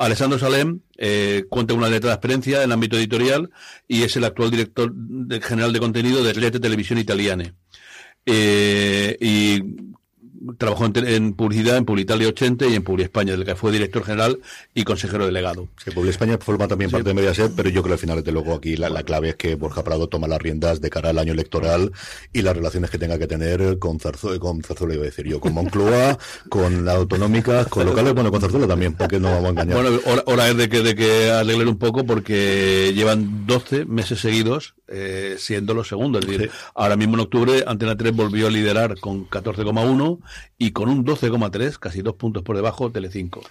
[0.00, 3.50] Alessandro Salem eh, cuenta una letra de experiencia en el ámbito editorial
[3.86, 4.94] y es el actual director
[5.42, 7.52] general de contenido de Rete Televisión Italiane.
[8.24, 9.60] Eh, y
[10.58, 14.40] trabajó en, publicidad en Publitalia 80 y en Publi España, del que fue director general
[14.74, 15.68] y consejero delegado.
[15.82, 18.32] Sí, Publi España forma también parte de Mediaset, pero yo creo que al final, desde
[18.32, 21.32] luego, aquí la, clave es que Borja Prado toma las riendas de cara al año
[21.32, 21.92] electoral
[22.32, 25.40] y las relaciones que tenga que tener con Zarzuela, con Zarzuela iba a decir yo,
[25.40, 29.50] con Moncloa, con la autonómica, con locales, bueno, con Zarzuela también, porque no vamos a
[29.50, 29.82] engañar.
[29.82, 34.74] Bueno, hora, es de que, de que arreglen un poco porque llevan 12 meses seguidos
[34.90, 36.22] eh, siendo los segundos.
[36.24, 40.18] Es decir, ahora mismo en octubre Antena 3 volvió a liderar con 14,1
[40.58, 43.42] y con un 12,3, casi dos puntos por debajo, Telecinco.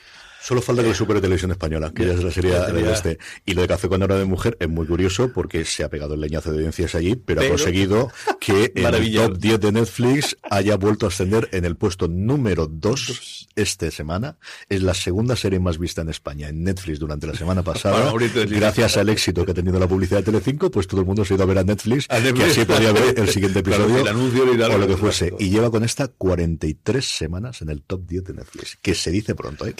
[0.41, 3.17] Solo falta que lo supere Televisión Española, que ya es la serie de este.
[3.45, 6.13] Y lo de Café con Hora de Mujer es muy curioso porque se ha pegado
[6.13, 10.78] el leñazo de audiencias allí, pero, ha conseguido que el top 10 de Netflix haya
[10.78, 14.38] vuelto a ascender en el puesto número 2 esta semana.
[14.69, 18.12] Es la segunda serie más vista en España en Netflix durante la semana pasada.
[18.47, 21.34] gracias al éxito que ha tenido la publicidad de Telecinco, pues todo el mundo se
[21.34, 24.88] ha ido a ver a Netflix, que así podía ver el siguiente episodio o lo
[24.88, 25.34] que fuese.
[25.39, 29.36] Y lleva con esta 43 semanas en el top 10 de Netflix, que se dice
[29.36, 29.75] pronto, ¿eh?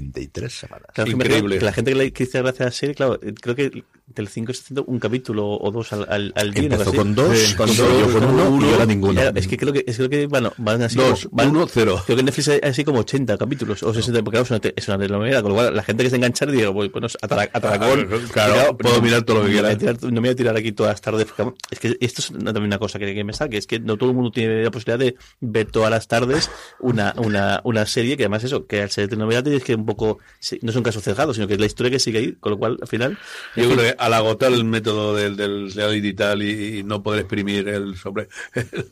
[0.00, 0.88] 43 semanas.
[1.06, 1.58] Increíble.
[1.58, 4.52] Que la gente que le dice gracias a la serie, claro, creo que del 5
[4.52, 6.64] está haciendo un capítulo o dos al, al, al día.
[6.64, 9.20] Empezó con dos, con, dos, yo con uno, uno, y ahora ninguno.
[9.20, 10.96] es que creo que, es creo que bueno, van así.
[10.96, 12.00] Dos, van, uno, cero.
[12.04, 14.98] Creo que en Netflix hay así como 80 capítulos o 60, porque claro, es una
[14.98, 18.08] telenovela, con lo cual la gente que se engancha dice, bueno, atracón.
[18.32, 19.74] Claro, puedo mirar todo lo que quiera.
[20.02, 21.26] No me voy a tirar aquí todas las tardes.
[21.70, 24.10] Es que esto es también una cosa que, que me saque, es que no todo
[24.10, 28.24] el mundo tiene la posibilidad de ver todas las tardes una, una, una serie que
[28.24, 30.18] además eso, que al ser telenovela tienes que un poco,
[30.62, 32.58] no es un caso cerrado, sino que es la historia que sigue ahí, con lo
[32.58, 33.18] cual al final...
[33.56, 37.96] Yo creo que al agotar el método del, del digital y, no poder exprimir el
[37.96, 38.28] sobre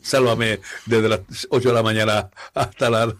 [0.03, 1.21] sálvame desde las
[1.51, 3.15] 8 de la mañana hasta las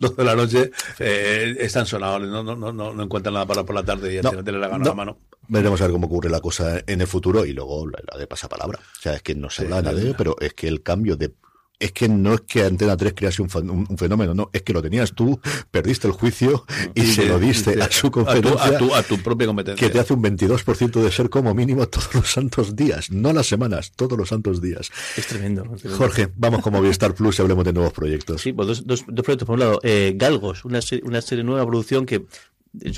[0.00, 3.76] 12 de la noche, eh, están sonados, no, no, no, no, encuentran nada para por
[3.76, 5.18] la tarde y no, no la gana la mano.
[5.46, 8.80] Veremos a ver cómo ocurre la cosa en el futuro y luego la, de pasapalabra.
[8.80, 11.16] O sea, es que no se habla nada de ello, pero es que el cambio
[11.16, 11.32] de
[11.78, 15.12] es que no es que Antena 3 crease un, fenómeno, no, es que lo tenías
[15.12, 18.78] tú, perdiste el juicio y se lo diste a su competencia.
[18.96, 19.86] A tu, propia competencia.
[19.86, 23.46] Que te hace un 22% de ser como mínimo todos los santos días, no las
[23.46, 24.90] semanas, todos los santos días.
[25.16, 25.64] Es tremendo.
[25.96, 28.40] Jorge, vamos con Movistar Plus y hablemos de nuevos proyectos.
[28.40, 29.46] Sí, pues dos, dos, proyectos.
[29.46, 32.24] Por un lado, eh, Galgos, una, una serie nueva producción que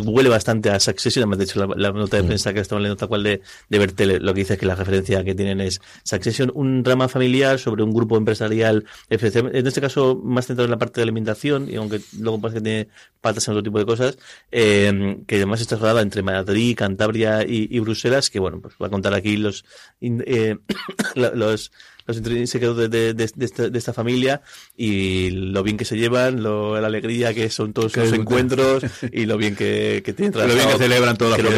[0.05, 2.27] huele bastante a Succession, además de hecho la, nota de mm.
[2.27, 4.75] prensa que estamos leyendo tal cual de, de Bertel, lo que dice es que la
[4.75, 10.21] referencia que tienen es Succession, un drama familiar sobre un grupo empresarial, en este caso
[10.23, 12.89] más centrado en la parte de alimentación, y aunque luego parece que tiene
[13.21, 14.19] patas en otro tipo de cosas,
[14.51, 18.91] eh, que además está rodada entre Madrid, Cantabria y, Bruselas, que bueno, pues va a
[18.91, 19.65] contar aquí los,
[20.01, 20.57] eh,
[21.15, 21.73] los
[22.09, 24.41] los intrínsecos de, de, de, esta, de, esta, familia
[24.77, 29.27] y lo bien que se llevan, lo, la alegría que son todos sus encuentros y
[29.27, 31.51] lo bien que, que tienen Lo bien que celebran todo, lo,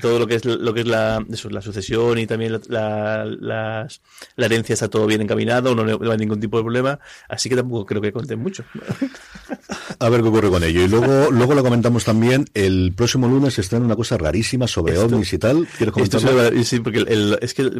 [0.00, 3.88] todo lo que es lo que es la, eso, la sucesión y también la, la,
[4.36, 7.56] la, herencia está todo bien encaminado, no, no hay ningún tipo de problema, así que
[7.56, 8.64] tampoco creo que conten mucho.
[10.00, 10.82] A ver qué ocurre con ello.
[10.82, 14.98] Y luego, luego lo comentamos también, el próximo lunes se estrena una cosa rarísima sobre
[14.98, 15.66] ovnis y tal.
[15.76, 16.64] ¿Quieres comentarlo?
[16.64, 17.70] Sí, porque el, es que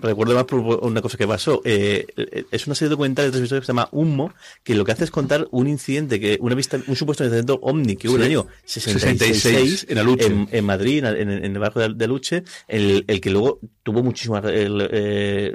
[0.00, 1.53] recuerdo más por una cosa que pasó.
[1.64, 2.06] Eh,
[2.50, 5.10] es una serie de documentales de que se llama Humo, que lo que hace es
[5.10, 8.46] contar un incidente, que una vista, un supuesto incidente ovni que hubo en el año
[8.64, 10.26] 66, en, Aluche.
[10.50, 15.54] En, Madrid, en, el barrio de, Aluche, el, el que luego tuvo muchísima, eh,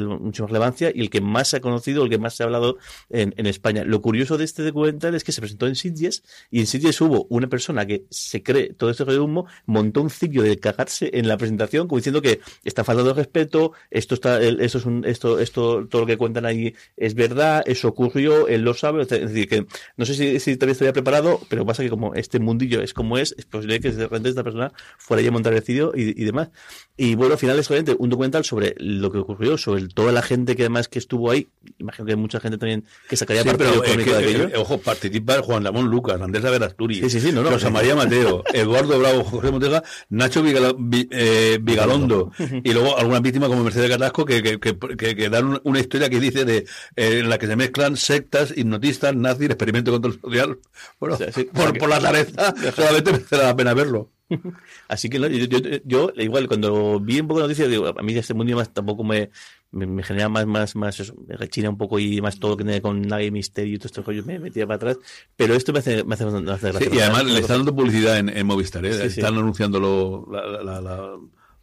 [0.00, 2.78] muchísima relevancia y el que más se ha conocido, el que más se ha hablado
[3.10, 3.84] en, en España.
[3.84, 7.26] Lo curioso de este documental es que se presentó en Sitges y en Sitges hubo
[7.28, 11.28] una persona que se cree todo este de humo, montó un ciclo de cagarse en
[11.28, 15.29] la presentación como diciendo que está faltando de respeto, esto está, esto es un, esto,
[15.38, 19.48] esto, todo lo que cuentan ahí es verdad, eso ocurrió, él lo sabe, es decir,
[19.48, 19.66] que
[19.96, 23.18] no sé si, si todavía estaría preparado, pero pasa que como este mundillo es como
[23.18, 26.20] es, es posible que de repente esta persona fuera ya a montar el ciclo y,
[26.20, 26.50] y demás.
[26.96, 30.22] Y bueno, al final es obviamente un documental sobre lo que ocurrió, sobre toda la
[30.22, 33.82] gente que además que estuvo ahí, imagino que hay mucha gente también que sacaría partido
[33.82, 34.60] pero, de aquello.
[34.60, 38.44] ojo, participa Juan Ramón Lucas, Andrés Aver Asturias, sí, sí, no, no, Rosa María Mateo,
[38.52, 44.42] Eduardo Bravo, José Montega, Nacho eh, Vigalondo, y luego algunas víctimas como Mercedes Carrasco que,
[44.42, 46.58] que, que, que, dan una historia que dice de
[46.96, 50.58] eh, en la que se mezclan sectas, hipnotistas, nazis, experimento control social.
[50.98, 51.18] Bueno,
[51.52, 54.10] por, por, la tareza solamente merece la pena verlo.
[54.88, 58.34] Así que yo, yo, igual cuando vi un poco de noticias, digo, a mí este
[58.34, 59.30] mundo más tampoco me,
[59.72, 62.80] me, genera más, más, más, eso, me rechina un poco y más todo que tiene
[62.80, 64.98] con nadie misterio y todo esto yo me metía para atrás.
[65.36, 66.88] Pero esto me hace, me hace, gracia.
[66.92, 69.04] y además le están dando publicidad en, en Movistar, ¿eh?
[69.04, 71.16] están anunciándolo la, la, la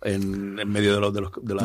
[0.04, 1.64] en, en medio de los de los de la,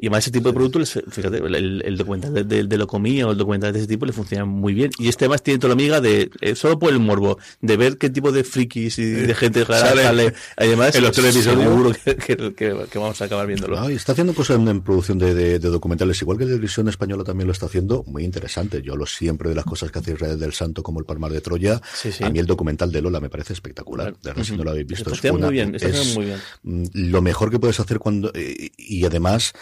[0.00, 3.26] y, además, ese tipo de productos fíjate el, el documental de, de, de, lo comía
[3.26, 4.90] o el documental de ese tipo le funciona muy bien.
[4.98, 7.98] Y este además tiene toda la amiga de eh, solo por el morbo de ver
[7.98, 11.58] qué tipo de frikis y de gente rara sale, además en los televisores.
[11.58, 12.16] seguro que,
[12.54, 13.78] que, que, vamos a acabar viéndolo.
[13.78, 17.46] Ah, está haciendo cosas en, producción de, de, documentales igual que la televisión española también
[17.46, 18.82] lo está haciendo muy interesante.
[18.82, 21.40] Yo lo siempre de las cosas que hace Israel del Santo como el Palmar de
[21.40, 21.80] Troya.
[22.20, 24.12] A mí el documental de Lola me parece espectacular.
[24.12, 26.90] De verdad si no lo habéis visto está es muy bien, está es muy bien.
[26.94, 29.54] lo mejor que puedes hacer cuando eh, y además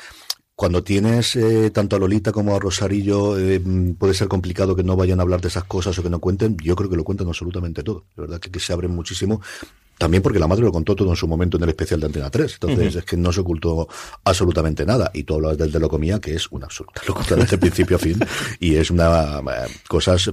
[0.57, 3.62] cuando tienes eh, tanto a Lolita como a Rosarillo, eh,
[3.97, 6.57] puede ser complicado que no vayan a hablar de esas cosas o que no cuenten.
[6.57, 8.07] Yo creo que lo cuentan absolutamente todo.
[8.17, 9.41] De verdad que, que se abren muchísimo
[9.98, 12.28] también porque la madre lo contó todo en su momento en el especial de Antena
[12.28, 12.59] 3.
[12.61, 13.88] Entonces, es que no se ocultó
[14.24, 15.11] absolutamente nada.
[15.14, 17.98] Y tú hablas del de lo comía, que es una absoluta locura desde principio a
[18.00, 18.18] fin.
[18.59, 20.33] Y es una eh, cosas eh,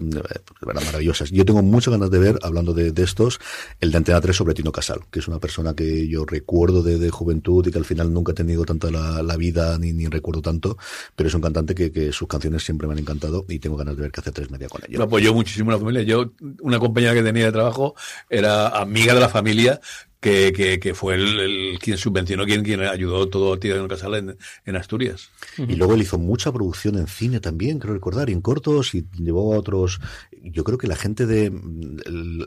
[0.64, 1.30] maravillosas.
[1.30, 3.40] Yo tengo muchas ganas de ver, hablando de, estos,
[3.80, 7.10] el de Antena 3 sobre Tino Casal, que es una persona que yo recuerdo de,
[7.10, 10.78] juventud y que al final nunca ha tenido tanta la, vida, ni, ni, recuerdo tanto,
[11.16, 13.96] pero es un cantante que, que, sus canciones siempre me han encantado y tengo ganas
[13.96, 14.98] de ver qué hace tres media con ellos.
[14.98, 16.04] Lo apoyó muchísimo la familia.
[16.04, 17.96] Yo, una compañera que tenía de trabajo,
[18.30, 19.80] era amiga de la familia Familie.
[20.20, 24.38] Que, que, que, fue el, quien subvencionó, quien, quien ayudó todo a Tino Casal en,
[24.66, 25.30] en Asturias.
[25.58, 29.06] Y luego él hizo mucha producción en cine también, creo recordar, y en cortos, y
[29.18, 30.02] llevó a otros.
[30.42, 31.54] Yo creo que la gente de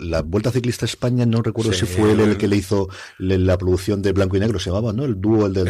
[0.00, 4.02] la Vuelta Ciclista España, no recuerdo si fue él el que le hizo la producción
[4.02, 5.04] de Blanco y Negro, se llamaba, ¿no?
[5.04, 5.64] El dúo, el de,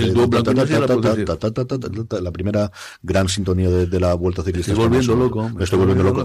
[2.21, 4.73] la primera gran sintonía de, la Vuelta Ciclista.
[4.73, 5.51] Estoy volviendo loco.
[5.51, 6.25] Me estoy volviendo loco.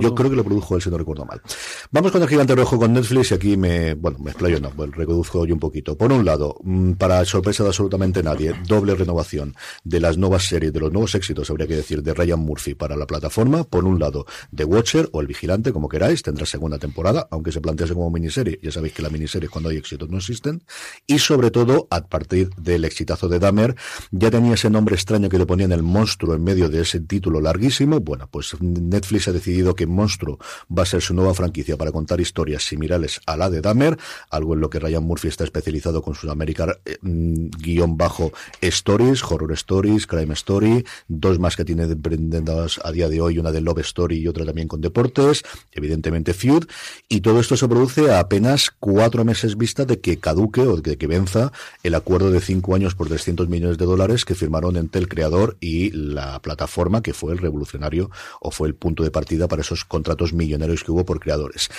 [0.00, 1.42] Yo creo que lo produjo él, si no recuerdo mal.
[1.90, 3.65] Vamos con el gigante rojo con Netflix y aquí me,
[3.98, 5.96] bueno, me explayo, no, pues recoduzco yo un poquito.
[5.96, 10.72] Por un lado, mm, para sorpresa de absolutamente nadie, doble renovación de las nuevas series,
[10.72, 13.64] de los nuevos éxitos, habría que decir, de Ryan Murphy para la plataforma.
[13.64, 17.60] Por un lado, The Watcher o El Vigilante, como queráis, tendrá segunda temporada, aunque se
[17.60, 18.58] plantease como miniserie.
[18.62, 20.62] Ya sabéis que las miniseries cuando hay éxitos no existen.
[21.06, 23.76] Y sobre todo, a partir del exitazo de Dahmer,
[24.10, 27.40] ya tenía ese nombre extraño que le ponían el monstruo en medio de ese título
[27.40, 28.00] larguísimo.
[28.00, 30.38] Bueno, pues Netflix ha decidido que Monstruo
[30.76, 33.98] va a ser su nueva franquicia para contar historias similares a la de Dahmer,
[34.30, 39.22] algo en lo que Ryan Murphy está especializado con Sudamérica eh, mm, guion bajo Stories,
[39.22, 43.60] Horror Stories, Crime Story, dos más que tiene prendidas a día de hoy, una de
[43.60, 45.42] Love Story y otra también con deportes,
[45.72, 46.64] evidentemente Feud,
[47.08, 50.96] y todo esto se produce a apenas cuatro meses vista de que caduque o de
[50.96, 55.00] que venza el acuerdo de cinco años por 300 millones de dólares que firmaron entre
[55.00, 59.48] el creador y la plataforma que fue el revolucionario o fue el punto de partida
[59.48, 61.70] para esos contratos millonarios que hubo por creadores.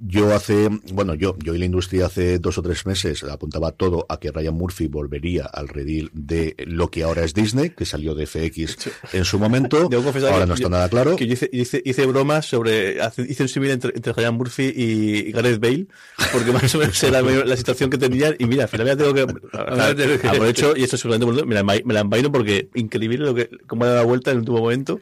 [0.00, 4.06] Yo hace, bueno, yo, yo y la industria hace dos o tres meses apuntaba todo
[4.08, 8.14] a que Ryan Murphy volvería al redil de lo que ahora es Disney, que salió
[8.14, 8.76] de FX
[9.12, 9.90] en su momento.
[10.30, 11.16] ahora no está nada claro.
[11.16, 12.96] Que hice, hice, bromas sobre,
[13.28, 15.86] hice un símil entre, entre, Ryan Murphy y Gareth Bale,
[16.32, 19.12] porque más o menos era la, situación que tenían, y mira, al final ya tengo
[19.12, 19.22] que,
[20.28, 23.96] aprovecho, y esto seguramente me la, me la envaino porque increíble lo que, cómo da
[23.96, 25.00] la vuelta en el último momento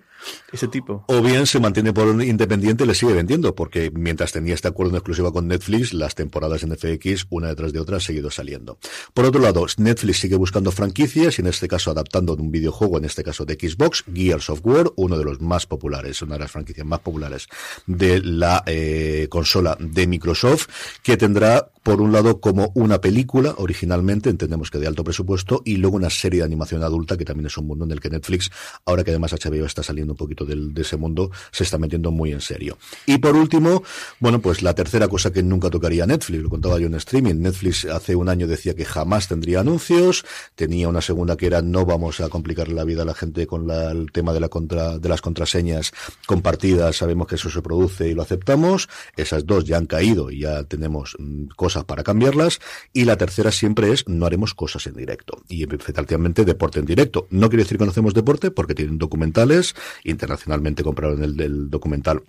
[0.52, 1.04] ese tipo.
[1.08, 4.90] O bien se mantiene por independiente y le sigue vendiendo, porque mientras tenía este acuerdo
[4.90, 8.78] en exclusiva con Netflix, las temporadas en FX, una detrás de otra, han seguido saliendo.
[9.14, 13.04] Por otro lado, Netflix sigue buscando franquicias y en este caso adaptando un videojuego, en
[13.04, 16.50] este caso de Xbox, Gears of War, uno de los más populares, una de las
[16.50, 17.48] franquicias más populares
[17.86, 20.68] de la eh, consola de Microsoft,
[21.02, 25.78] que tendrá por un lado como una película originalmente, entendemos que de alto presupuesto, y
[25.78, 28.50] luego una serie de animación adulta que también es un mundo en el que Netflix,
[28.84, 32.10] ahora que además HBO está saliendo un poquito del, de ese mundo, se está metiendo
[32.10, 32.76] muy en serio.
[33.06, 33.82] Y por último,
[34.20, 37.86] bueno, pues la tercera cosa que nunca tocaría Netflix, lo contaba yo en streaming, Netflix
[37.86, 42.20] hace un año decía que jamás tendría anuncios, tenía una segunda que era no vamos
[42.20, 45.22] a complicarle la vida a la gente con el tema de, la contra, de las
[45.22, 45.92] contraseñas
[46.26, 50.40] compartidas, sabemos que eso se produce y lo aceptamos, esas dos ya han caído y
[50.40, 51.46] ya tenemos mm,
[51.84, 52.60] para cambiarlas.
[52.92, 55.42] Y la tercera siempre es no haremos cosas en directo.
[55.48, 57.26] Y efectivamente deporte en directo.
[57.30, 59.74] No quiere decir que no hacemos deporte porque tienen documentales.
[60.04, 62.22] Internacionalmente compraron el del documental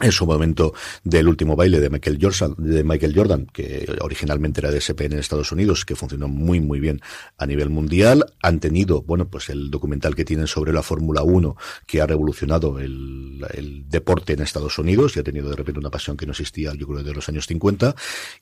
[0.00, 4.70] en su momento del último baile de Michael Jordan, de Michael Jordan, que originalmente era
[4.70, 7.00] de SP en Estados Unidos, que funcionó muy muy bien
[7.38, 11.56] a nivel mundial, han tenido, bueno, pues el documental que tienen sobre la Fórmula 1,
[11.86, 15.90] que ha revolucionado el, el, deporte en Estados Unidos y ha tenido de repente una
[15.90, 17.94] pasión que no existía, yo creo, de los años 50,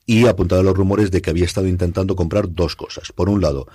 [0.07, 3.11] y ha apuntado a los rumores de que había estado intentando comprar dos cosas.
[3.11, 3.67] Por un lado,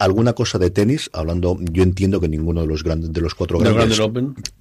[0.00, 3.58] alguna cosa de tenis, hablando, yo entiendo que ninguno de los grandes, de los cuatro
[3.58, 4.00] grandes,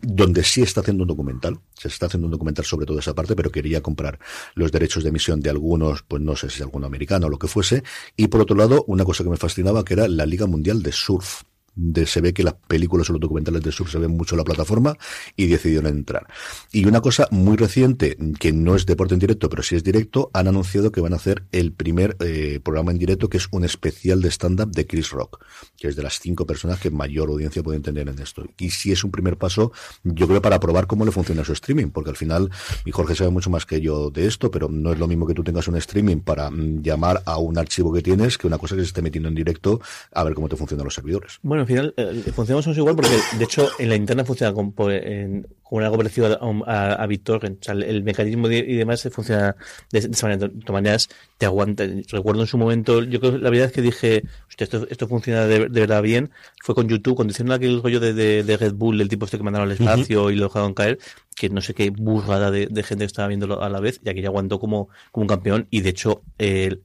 [0.02, 3.38] donde sí está haciendo un documental, se está haciendo un documental sobre toda esa parte,
[3.38, 4.20] pero quería comprar
[4.54, 7.48] los derechos de emisión de algunos, pues no sé si alguno americano o lo que
[7.48, 7.84] fuese,
[8.18, 10.92] y por otro lado, una cosa que me fascinaba que era la Liga Mundial de
[10.92, 11.44] Surf,
[11.80, 14.40] de, se ve que las películas o los documentales de sur se ven mucho en
[14.40, 14.98] la plataforma
[15.36, 16.28] y decidieron entrar.
[16.72, 20.30] Y una cosa muy reciente, que no es deporte en directo, pero sí es directo,
[20.34, 23.64] han anunciado que van a hacer el primer eh, programa en directo, que es un
[23.64, 25.44] especial de stand-up de Chris Rock,
[25.78, 28.44] que es de las cinco personas que mayor audiencia pueden tener en esto.
[28.58, 29.72] Y si es un primer paso,
[30.04, 32.50] yo creo, para probar cómo le funciona su streaming, porque al final,
[32.86, 35.34] y Jorge sabe mucho más que yo de esto, pero no es lo mismo que
[35.34, 38.76] tú tengas un streaming para mm, llamar a un archivo que tienes que una cosa
[38.76, 39.80] que se esté metiendo en directo
[40.14, 41.40] a ver cómo te funcionan los servidores.
[41.42, 45.84] Bueno, final eh, funcionamos igual porque, de hecho, en la interna funciona con, en, con
[45.84, 47.62] algo parecido a, a, BitTorrent.
[47.62, 49.56] O sea, el, mecanismo y demás funciona
[49.92, 50.48] de, esa manera.
[50.48, 51.86] De todas maneras, te aguanta.
[52.10, 54.24] Recuerdo en su momento, yo creo la verdad es que dije,
[54.64, 56.32] esto, esto funciona de, verdad bien.
[56.62, 59.44] Fue con YouTube, cuando hicieron aquel rollo de, de, Red Bull, el tipo este que
[59.44, 61.00] mandaron al espacio y lo dejaron caer,
[61.36, 64.22] que no sé qué burrada de, gente que estaba viéndolo a la vez, y aquí
[64.22, 65.68] ya aguantó como, como un campeón.
[65.70, 66.82] Y de hecho, el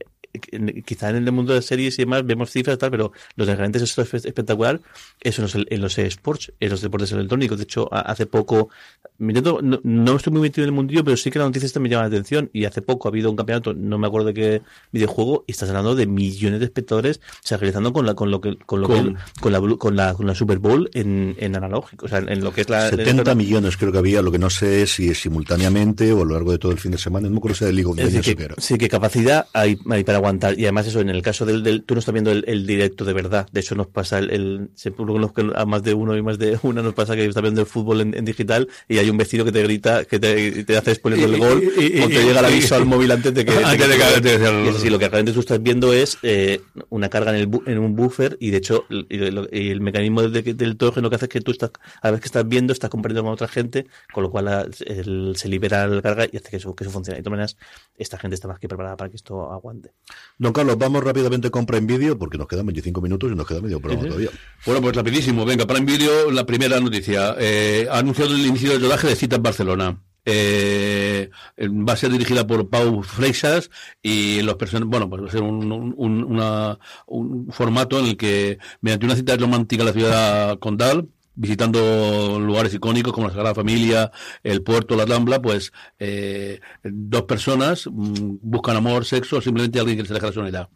[0.85, 4.15] quizá en el mundo de series y demás vemos cifras tal, pero los esto es
[4.25, 4.81] espectacular,
[5.21, 7.59] eso en los, en los esports, en los deportes electrónicos.
[7.59, 8.69] De hecho, hace poco,
[9.19, 11.89] no, no estoy muy metido en el mundillo, pero sí que la noticia esta me
[11.89, 12.51] llama la atención.
[12.53, 15.69] Y hace poco ha habido un campeonato, no me acuerdo de qué videojuego, y estás
[15.69, 19.17] hablando de millones de espectadores, se realizando con la, con lo que, con lo con,
[19.41, 22.53] con la, con la, con la Super Bowl en, en analógico, o sea, en lo
[22.53, 22.91] que es la.
[22.91, 26.35] 70 millones creo que había, lo que no sé si es simultáneamente o a lo
[26.35, 28.55] largo de todo el fin de semana, no me acuerdo si de League of Legends.
[28.59, 30.59] Sí, que capacidad hay, hay para aguantar.
[30.59, 33.13] Y además eso, en el caso del, del tú no estás viendo el, directo de
[33.13, 33.47] verdad.
[33.53, 34.71] De hecho nos pasa el, el
[35.55, 38.01] a más de uno y más de una nos pasa que estás viendo el fútbol
[38.01, 41.39] en, digital y hay un vecino que te grita, que te, te hace spoiler el
[41.39, 45.33] gol o te llega el aviso al móvil antes de que, te, lo que realmente
[45.33, 48.87] tú estás viendo es eh, una carga en, el en un buffer y de hecho
[48.89, 52.13] y, el mecanismo del, del torre lo que hace es que tú estás, a la
[52.13, 56.03] vez que estás viendo, estás compartiendo con otra gente, con lo cual se libera la
[56.03, 57.19] carga y hace que eso, que eso funcione.
[57.19, 57.57] De todas maneras,
[57.97, 59.93] esta gente está más que preparada para que esto aguante.
[60.53, 63.81] Carlos, vamos rápidamente con Prime Video porque nos quedan 25 minutos y nos queda medio
[63.81, 64.31] programa todavía.
[64.67, 65.45] Bueno, pues rapidísimo.
[65.45, 67.37] Venga, Prime Video, la primera noticia.
[67.39, 70.03] Eh, ha anunciado el inicio del rodaje de Cita en Barcelona.
[70.27, 73.71] Eh, va a ser dirigida por Pau Freixas
[74.03, 79.05] y los personajes, bueno, pues va a ser un, un, formato en el que mediante
[79.05, 84.11] una cita romántica en la ciudad condal visitando lugares icónicos como la Sagrada Familia,
[84.43, 89.99] el puerto, la Rambla, pues eh, dos personas mm, buscan amor, sexo, o simplemente alguien
[89.99, 90.69] que se deja la soledad.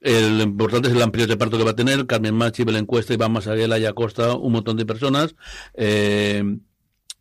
[0.00, 3.32] El importante es el amplio reparto que va a tener, Carmen Machi, Belén Cuesta, Iván
[3.32, 5.34] Masarela y Acosta, un montón de personas,
[5.74, 6.58] eh,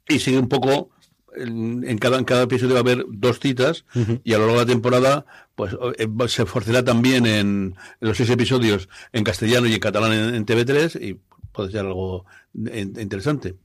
[0.10, 0.90] y sigue un poco
[1.36, 3.86] en, cada, en cada episodio va a haber dos citas
[4.24, 8.30] y a lo largo de la temporada pues eh, se esforzará también en, los seis
[8.30, 11.20] episodios en castellano y en catalán en, en TV3 y
[11.52, 13.56] puede ser algo interesante.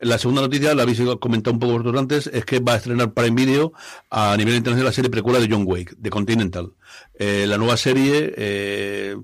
[0.00, 3.12] La segunda noticia, la habéis comentado un poco vosotros antes, es que va a estrenar
[3.12, 3.72] Prime Video
[4.10, 6.72] a nivel internacional la serie precuela de John Wake, de Continental.
[7.18, 9.16] Eh, la nueva serie eh,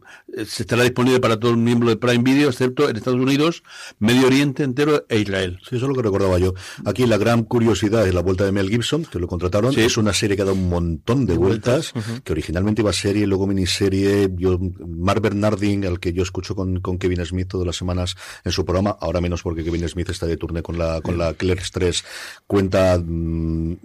[0.46, 3.62] se estará disponible para todo el miembro de Prime Video, excepto en Estados Unidos,
[3.98, 5.58] Medio Oriente entero e Israel.
[5.62, 6.54] Sí, eso es lo que recordaba yo.
[6.84, 9.76] Aquí la gran curiosidad es la vuelta de Mel Gibson, que lo contrataron.
[9.78, 11.92] Es una serie que ha dado un montón de vueltas,
[12.24, 14.30] que originalmente iba a serie, luego miniserie.
[14.36, 18.64] Yo, Mark Bernardin, al que yo escucho con, Kevin Smith todas las semanas en su
[18.64, 22.04] programa, ahora menos porque Kevin Smith está de turné con la, con la Clerks 3,
[22.46, 22.98] cuenta...
[22.98, 23.76] Mm,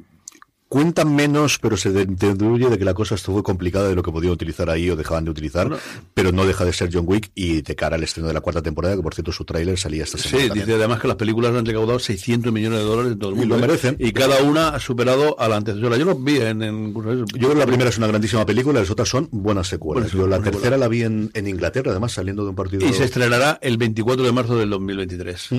[0.73, 4.33] cuentan menos, pero se deduce de que la cosa estuvo complicada de lo que podían
[4.33, 5.69] utilizar ahí o dejaban de utilizar,
[6.15, 8.63] pero no deja de ser John Wick y de cara al estreno de la cuarta
[8.63, 10.51] temporada, que por cierto su tráiler salía esta semana.
[10.51, 13.35] Sí, dice además que las películas han recaudado 600 millones de dólares en todo el
[13.35, 13.55] mundo.
[13.55, 13.67] Y lo ¿eh?
[13.67, 13.97] merecen.
[13.99, 15.95] Y cada una ha superado a la antecesora.
[15.95, 19.07] Yo los vi en, Yo creo que la primera es una grandísima película, las otras
[19.07, 20.11] son buenas secuelas.
[20.11, 22.83] Yo la tercera la vi en, Inglaterra, además saliendo de un partido.
[22.83, 25.49] Y se estrenará el 24 de marzo del 2023.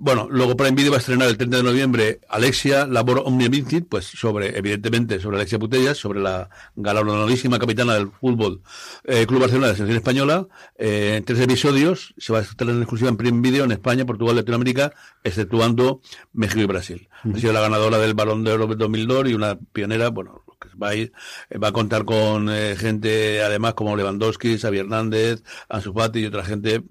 [0.00, 3.88] Bueno, luego Prime Video va a estrenar el 30 de noviembre Alexia Labor Omnia Vincit,
[3.88, 8.62] pues sobre, evidentemente, sobre Alexia Putellas, sobre la galardonadísima capitana del fútbol
[9.02, 10.46] eh, Club Barcelona de la selección española,
[10.76, 14.06] eh, en tres episodios, se va a estrenar en exclusiva en Prime Video en España,
[14.06, 14.92] Portugal, Latinoamérica,
[15.24, 16.00] exceptuando
[16.32, 17.08] México y Brasil.
[17.24, 20.90] Ha sido la ganadora del Balón de Oro 2002 y una pionera, bueno, que va
[20.90, 21.12] a ir,
[21.50, 26.26] eh, va a contar con eh, gente además como Lewandowski, Xavi Hernández, Ansu Fati y
[26.26, 26.84] otra gente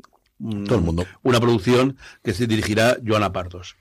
[0.65, 1.05] todo el mundo.
[1.23, 3.75] Una producción que se dirigirá Joana Pardos.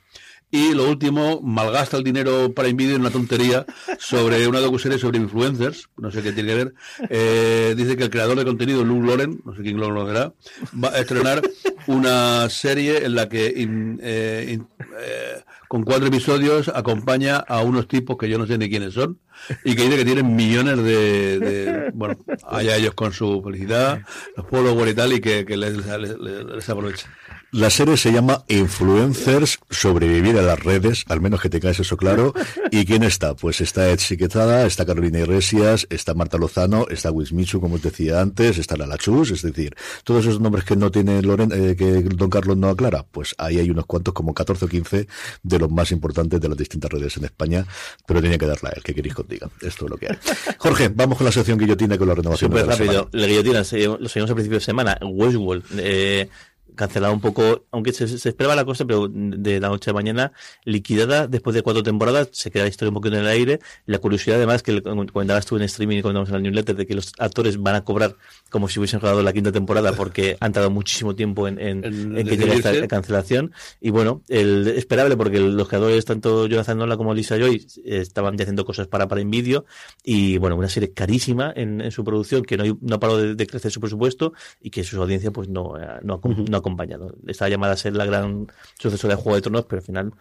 [0.50, 3.66] Y lo último, malgasta el dinero para Invidio en una tontería
[3.98, 6.74] sobre una docuserie sobre influencers, no sé qué tiene que ver.
[7.10, 10.32] Eh, dice que el creador de contenido, Luke Loren, no sé quién lo logrará,
[10.72, 11.42] va a estrenar
[11.88, 14.60] una serie en la que eh,
[14.98, 19.18] eh, con cuatro episodios acompaña a unos tipos que yo no sé ni quiénes son
[19.64, 22.16] y que dice que tienen millones de, bueno,
[22.48, 24.00] allá ellos con su felicidad,
[24.36, 27.10] los followers y tal, y que, les aprovecha.
[27.52, 32.34] La serie se llama Influencers, sobrevivir a las redes, al menos que tengáis eso claro.
[32.72, 33.34] ¿Y quién está?
[33.34, 38.58] Pues está Ed está Carolina Iglesias, está Marta Lozano, está Wismichu, como os decía antes,
[38.58, 42.30] está Lala Chus, es decir, todos esos nombres que no tiene Loren, eh, que Don
[42.30, 45.06] Carlos no aclara, pues ahí hay unos cuantos, como 14 o 15
[45.42, 47.64] de los más importantes de las distintas redes en España,
[48.06, 49.48] pero tiene que darla a él, que queréis que os diga.
[49.62, 50.18] Esto es lo que hay.
[50.58, 52.50] Jorge, vamos con la sección guillotina con la renovación.
[52.50, 53.08] Súper rápido.
[53.12, 53.64] La, guillotina, lo
[54.08, 54.98] seguimos a principio de semana.
[55.00, 55.64] Westworld.
[55.78, 56.28] Eh,
[56.76, 60.32] cancelado un poco, aunque se, esperaba la cosa, pero de la noche a mañana,
[60.64, 63.60] liquidada después de cuatro temporadas, se queda la historia un poquito en el aire.
[63.86, 66.94] La curiosidad, además, que comentabas tú en streaming y comentamos en el newsletter, de que
[66.94, 68.16] los actores van a cobrar
[68.50, 71.82] como si hubiesen jugado la quinta temporada, porque han tardado muchísimo tiempo en, en,
[72.14, 73.52] que llegue esta cancelación.
[73.80, 78.64] Y bueno, el, esperable, porque los creadores, tanto Jonathan Nola como Lisa Joy, estaban haciendo
[78.64, 79.64] cosas para, para Envidio,
[80.04, 83.80] y bueno, una serie carísima en, su producción, que no, no paró de, crecer su
[83.80, 87.14] presupuesto, y que su audiencia pues no, no, no acompañado.
[87.26, 88.48] Estaba llamada a ser la gran
[88.78, 90.12] sucesora de Juego de Tronos, pero al final,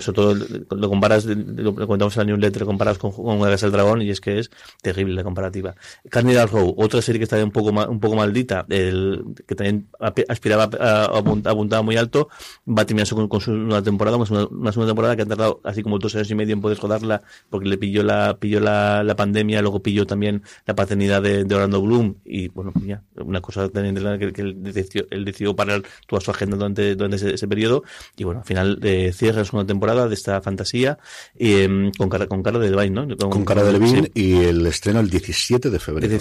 [0.00, 0.34] sobre todo
[0.70, 4.38] lo comparas, lo contamos en la newsletter, comparas con, con del Dragón y es que
[4.38, 4.50] es
[4.82, 5.74] terrible la comparativa.
[6.08, 9.88] Candidal Row, otra serie que está un poco, un poco maldita, el, que también
[10.28, 12.28] aspiraba a, apuntar muy alto,
[12.66, 15.60] va a terminarse con, con su nueva temporada, una, una, segunda temporada que ha tardado
[15.64, 19.02] así como dos años y medio en poder rodarla, porque le pilló la, pilló la,
[19.04, 23.68] la pandemia, luego pilló también la paternidad de, Orlando Bloom, y bueno, ya, una cosa
[23.68, 27.84] también que, que él decidió, decidió para toda su agenda durante, durante ese, periodo.
[28.16, 30.98] Y bueno, al final eh, cierra una temporada de esta fantasía
[31.36, 33.16] em, con, cara, con cara de Levine, ¿no?
[33.16, 36.18] Con, cara de Levine y el estreno el 17 de febrero.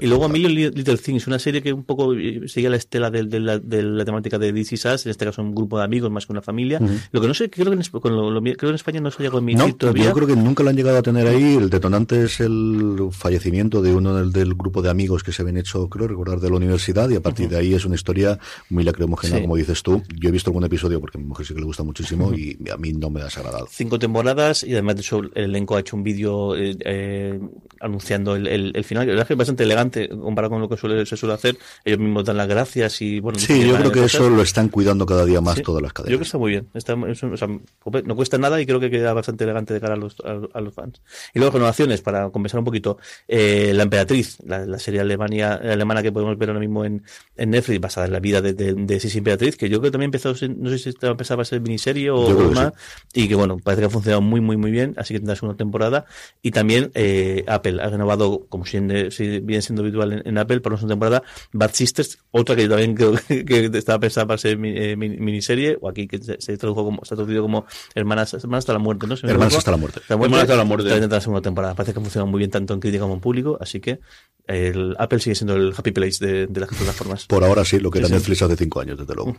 [0.00, 3.24] y luego Million Little Things, una serie que un poco eh, sigue la estela de,
[3.40, 6.26] la, de la, temática de DC Sass, en este caso un grupo de amigos más
[6.26, 6.80] que una familia.
[7.12, 9.38] Lo que no sé, creo que en, creo que en España no se ha llegado
[9.38, 10.04] a emitir todavía.
[10.04, 11.56] Yo creo que nunca lo han llegado a tener ahí.
[11.56, 15.58] El detonante es el fallecimiento de uno del, del grupo de amigos que se habían
[15.58, 18.38] hecho, creo recordar, de la universidad y a partir de ahí es una historia
[18.70, 20.02] muy lacrimógena, como dices tú.
[20.16, 22.58] Yo he visto algún episodio porque a mi mujer sí que le gusta muchísimo y
[22.70, 23.68] a mí no me ha desagradado.
[23.70, 27.40] Cinco temporadas y además de eso el elenco ha hecho un vídeo eh, eh,
[27.80, 29.06] anunciando el, el, final.
[29.06, 31.58] La verdad es que es bastante elegante comparado con lo que suele, se suele hacer.
[31.84, 33.38] Ellos mismos dan las gracias y bueno.
[33.38, 36.10] Sí, yo creo que eso lo están cuidando cada día más todas las cadenas.
[36.10, 36.68] Yo creo que está muy bien.
[36.74, 40.60] Está, no cuesta nada y creo que queda bastante elegante de cara a los, a,
[40.60, 41.00] los fans.
[41.34, 42.98] Y luego renovaciones, para compensar un poquito.
[43.26, 47.02] Eh, la Emperatriz, la, serie Alemania, alemana que podemos ver ahora mismo en,
[47.36, 49.92] en Netflix, basada en la vida de, de, de Sisi Emperatriz, que yo creo que
[49.92, 52.72] también empezó, no sé si empezaba a ser miniserie o más,
[53.12, 55.56] y que bueno, parece que ha funcionado muy, muy, muy bien, así que tendrás una
[55.56, 56.06] temporada.
[56.42, 60.80] Y también eh, Apple ha renovado, como si, viene siendo habitual en, Apple, para una
[60.80, 61.22] segunda temporada,
[61.52, 65.88] Bad Sisters, otra que yo también creo que, estaba pensada para ser eh, miniserie, o
[65.88, 69.14] aquí que se, tradujo como, se ha traducido como Hermanas, Hermanas hasta la muerte, ¿no?
[69.22, 70.00] hermanas hasta la muerte.
[70.08, 70.84] Hermanas hasta la muerte.
[70.84, 71.74] También tendrá segunda temporada.
[71.74, 74.00] Parece que ha funcionado muy bien tanto en crítica como en público, así que
[74.46, 77.26] el Apple sigue siendo el happy place de, las plataformas.
[77.26, 79.34] Por ahora sí, lo que era Netflix hace cinco años, desde luego.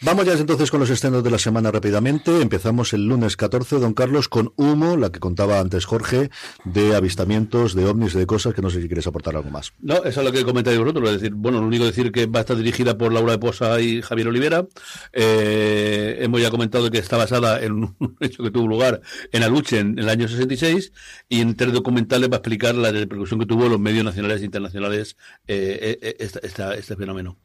[0.00, 2.40] Vamos ya entonces con los estrenos de la semana rápidamente.
[2.40, 6.30] Empezamos el lunes 14, don Carlos, con Humo, la que contaba antes Jorge,
[6.64, 9.72] de avistamientos, de ovnis, de cosas que no sé si quieres aportar algo más.
[9.80, 11.10] No, eso es lo que comentáis vosotros.
[11.10, 13.80] Es decir, bueno, lo único decir que va a estar dirigida por Laura de Posa
[13.80, 14.68] y Javier Olivera.
[15.12, 19.00] Eh, hemos ya comentado que está basada en un hecho que tuvo lugar
[19.32, 20.92] en Aluche en, el año 66
[21.28, 24.42] y en tres documentales va a explicar la repercusión que tuvo en los medios nacionales
[24.42, 25.16] e internacionales
[25.48, 27.36] eh, eh, este fenómeno.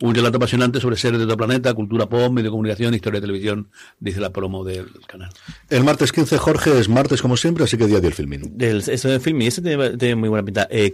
[0.00, 3.26] Un relato apasionante sobre seres de otro planeta, cultura pop, medio de comunicación, historia de
[3.26, 3.68] televisión,
[4.00, 5.30] dice la promo del canal.
[5.70, 8.56] El martes 15, Jorge, es martes como siempre, así que día del filming.
[8.56, 9.62] Del, esto del filming, este
[9.96, 10.68] tiene, muy buena pinta.
[10.70, 10.92] Eh,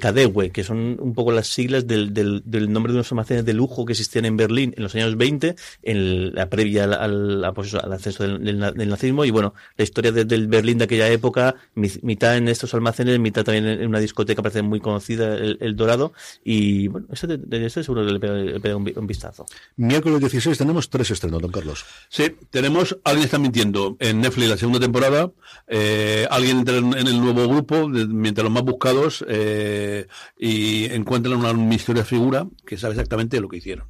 [0.53, 3.85] que son un poco las siglas del, del, del, nombre de unos almacenes de lujo
[3.85, 8.25] que existían en Berlín en los años 20, en la previa al, pues al, acceso
[8.25, 13.19] del, nazismo, y bueno, la historia del Berlín de aquella época, mitad en estos almacenes,
[13.19, 16.13] mitad también en una discoteca, parece muy conocida, el, Dorado,
[16.45, 19.47] y bueno, eso, de, eso seguro que le un, vistazo.
[19.77, 21.85] Miércoles 16 tenemos tres estrenos, don Carlos.
[22.09, 25.33] Sí, tenemos Alguien está mintiendo en Netflix la segunda temporada.
[25.67, 30.07] Eh, alguien entra en, el nuevo grupo, mientras los más buscados, eh,
[30.39, 33.89] y encuentran una misteriosa figura que sabe exactamente lo que hicieron.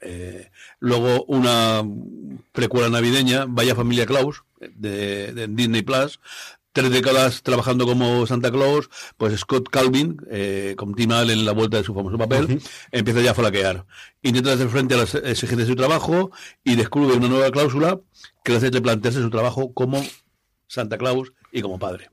[0.00, 1.82] Eh, luego una
[2.52, 6.18] precuela navideña, Vaya Familia Klaus, de, de Disney Plus,
[6.74, 11.52] tres décadas trabajando como Santa Claus, pues Scott Calvin, eh, con Tim Allen en la
[11.52, 12.60] vuelta de su famoso papel,
[12.90, 13.86] empieza ya a flaquear.
[14.22, 16.32] Intenta hacer frente a las exigencias de su trabajo
[16.64, 18.00] y descubre una nueva cláusula
[18.42, 20.04] que le hace plantearse su trabajo como
[20.66, 22.10] Santa Claus y como padre.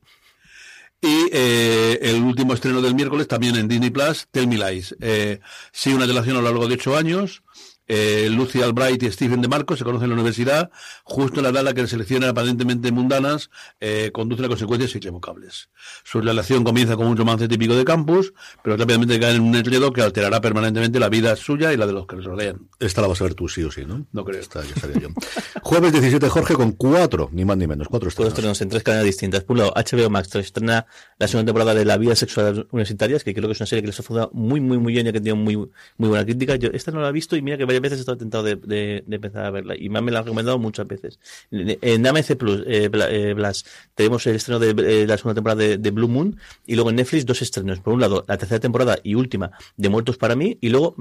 [1.01, 4.95] Y eh, el último estreno del miércoles, también en Disney Plus, Tell Me Lies.
[5.01, 5.39] Eh,
[5.71, 7.41] sigue una relación a lo largo de ocho años
[7.87, 10.71] eh, Lucy Albright y Stephen DeMarco se conocen en la universidad,
[11.03, 15.69] justo en la edad en la que selecciones aparentemente mundanas eh, conducen a consecuencias irrevocables.
[16.03, 19.91] Su relación comienza con un romance típico de campus, pero rápidamente cae en un enredo
[19.91, 22.69] que alterará permanentemente la vida suya y la de los que les rodean.
[22.79, 24.07] Esta la vas a ver tú sí o sí, ¿no?
[24.11, 24.39] No creo.
[24.39, 25.09] Esta ya sabía yo.
[25.61, 28.33] Jueves 17, Jorge, con cuatro, ni más ni menos, cuatro estrenos.
[28.33, 29.43] Estrenos en tres cadenas distintas.
[29.43, 30.85] Por un lado, HBO Max estrena
[31.17, 33.87] la segunda temporada de La vida sexual universitaria, que creo que es una serie que
[33.87, 36.55] les ha funcionado muy, muy, muy bien y que ha tenido muy, muy buena crítica.
[36.55, 38.55] Yo esta no la he visto y mira que varias veces he estado tentado de,
[38.55, 41.19] de, empezar a verla y me, me la han recomendado muchas veces.
[41.51, 43.65] En AMC Plus, eh, eh, Blas,
[43.95, 47.25] tenemos el estreno de eh, la segunda temporada de, Blue Moon y luego en Netflix
[47.25, 47.79] dos estrenos.
[47.79, 50.95] Por un lado, la tercera temporada y última de Muertos para mí y luego,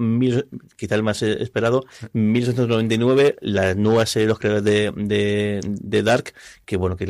[0.77, 6.33] quizá el más esperado, 1999, la nueva serie de los creadores de, de, Dark,
[6.65, 7.07] que bueno, que,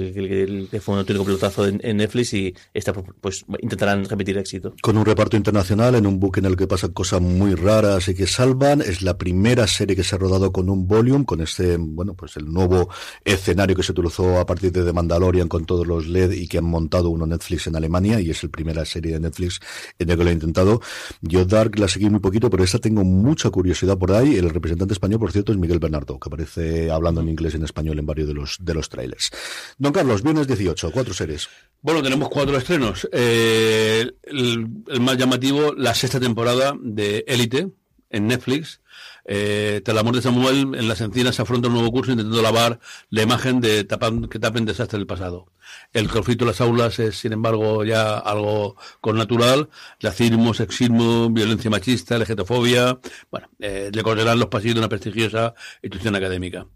[0.80, 4.74] fue un auténtico pelotazo en, Netflix y esta pues intentarán repetir éxito.
[4.80, 8.14] Con un reparto internacional en un buque en el que pasan cosas muy raras y
[8.14, 11.76] que salvan, es la primera serie que se ha rodado con un volume, con este,
[11.76, 12.88] bueno, pues el nuevo
[13.24, 16.58] escenario que se utilizó a partir de The Mandalorian con todos los LED y que
[16.58, 19.60] han montado uno Netflix en Alemania y es la primera serie de Netflix
[19.98, 20.80] en el que lo he intentado.
[21.20, 24.36] Yo Dark la seguí muy poquito, pero esta tengo mucha curiosidad por ahí.
[24.36, 27.64] El representante español, por cierto, es Miguel Bernardo, que aparece hablando en inglés y en
[27.64, 29.30] español en varios de los, de los trailers.
[29.78, 31.48] Don Carlos, viernes 18, cuatro series.
[31.82, 33.08] Bueno, tenemos cuatro estrenos.
[33.12, 37.70] Eh, el, el, más llamativo, la sexta temporada de Élite
[38.10, 38.80] en Netflix,
[39.24, 42.42] eh, tras la muerte de Samuel, en las encinas se afronta un nuevo curso intentando
[42.42, 45.46] lavar la imagen de tapan, que tapen desastres del pasado.
[45.92, 49.68] El conflicto en las aulas es, sin embargo, ya algo con natural.
[50.00, 52.98] Racismo, sexismo, violencia machista, legetofobia.
[53.30, 56.66] Bueno, eh, recorrerán los pasillos de una prestigiosa institución académica.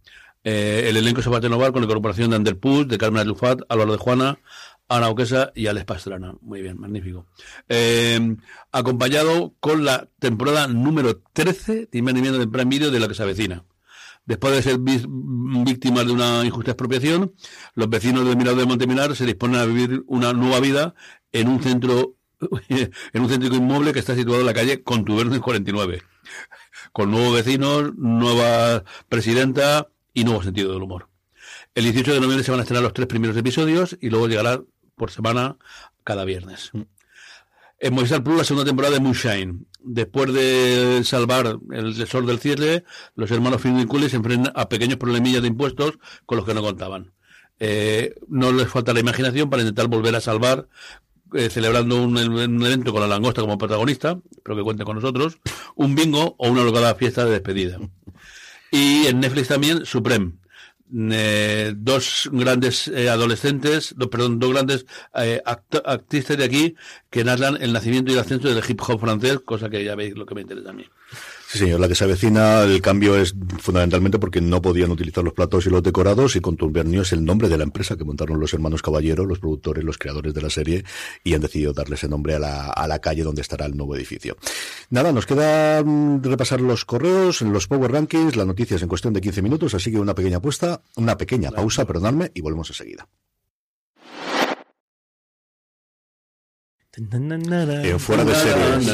[0.44, 3.22] Eh, el elenco se va a renovar con la incorporación de Ander Puig, de Carmen
[3.22, 4.38] Alufat, Álvaro de Juana,
[4.88, 6.34] Ana Oquesa y Alex Pastrana.
[6.40, 7.26] Muy bien, magnífico.
[7.68, 8.36] Eh,
[8.72, 13.22] acompañado con la temporada número 13 de Invenimiento de Prime Video de la que se
[13.22, 13.64] avecina.
[14.26, 17.34] Después de ser víctimas de una injusta expropiación,
[17.74, 20.94] los vecinos del Mirador de Monteminar se disponen a vivir una nueva vida
[21.32, 22.14] en un centro
[22.68, 26.02] en un centro inmueble que está situado en la calle Contubernes 49,
[26.92, 31.08] con nuevos vecinos, nueva presidenta y nuevo sentido del humor.
[31.74, 34.62] El 18 de noviembre se van a estrenar los tres primeros episodios y luego llegará
[34.96, 35.56] por semana
[36.04, 36.72] cada viernes.
[37.78, 39.66] En Movistar Plus, la segunda temporada de Moonshine.
[39.80, 42.84] Después de salvar el tesoro del cierre,
[43.14, 47.12] los hermanos Finn se enfrentan a pequeños problemillas de impuestos con los que no contaban.
[47.60, 50.68] Eh, no les falta la imaginación para intentar volver a salvar,
[51.34, 55.38] eh, celebrando un, evento con la langosta como protagonista, espero que cuente con nosotros,
[55.74, 57.78] un bingo o una locada fiesta de despedida.
[58.70, 60.32] Y en Netflix también, Supreme
[60.92, 66.76] eh, dos grandes eh, adolescentes, perdón, dos grandes eh, actrices de aquí
[67.10, 70.16] que narran el nacimiento y el ascenso del hip hop francés, cosa que ya veis
[70.16, 70.86] lo que me interesa a mí.
[71.54, 75.34] Sí, señor, la que se avecina, el cambio es fundamentalmente porque no podían utilizar los
[75.34, 78.52] platos y los decorados y Contubernio es el nombre de la empresa que montaron los
[78.54, 80.84] hermanos Caballero, los productores, los creadores de la serie
[81.22, 83.94] y han decidido darle ese nombre a la, a la calle donde estará el nuevo
[83.94, 84.36] edificio.
[84.90, 89.20] Nada, nos queda mm, repasar los correos, los Power Rankings, las noticias en cuestión de
[89.20, 93.06] 15 minutos, así que una pequeña apuesta, una pequeña pausa, perdonadme, y volvemos enseguida.
[96.96, 98.86] En fuera de series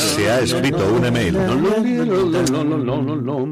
[0.00, 1.36] se ha escrito un email.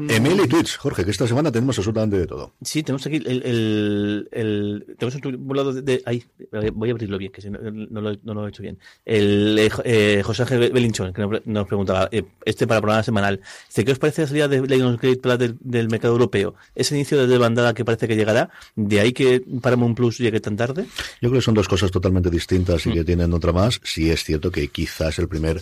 [0.09, 2.55] Email y tweets, Jorge, que esta semana tenemos absolutamente de todo.
[2.61, 6.25] Sí, tenemos aquí el, el, el tenemos un lado de, ahí,
[6.73, 8.77] voy a abrirlo bien, que si no, no, lo, no, lo, he hecho bien.
[9.05, 13.93] El eh, José Ángel Belinchón, que nos preguntaba, eh, este para programa semanal, dice, ¿qué
[13.93, 16.55] os parece la salida de Lionsgate del, del mercado europeo?
[16.75, 18.49] ¿Ese inicio de desbandada que parece que llegará?
[18.75, 20.85] ¿De ahí que Paramount Plus llegue tan tarde?
[21.21, 23.05] Yo creo que son dos cosas totalmente distintas y que mm.
[23.05, 25.61] tienen otra más, sí es cierto que quizás el primer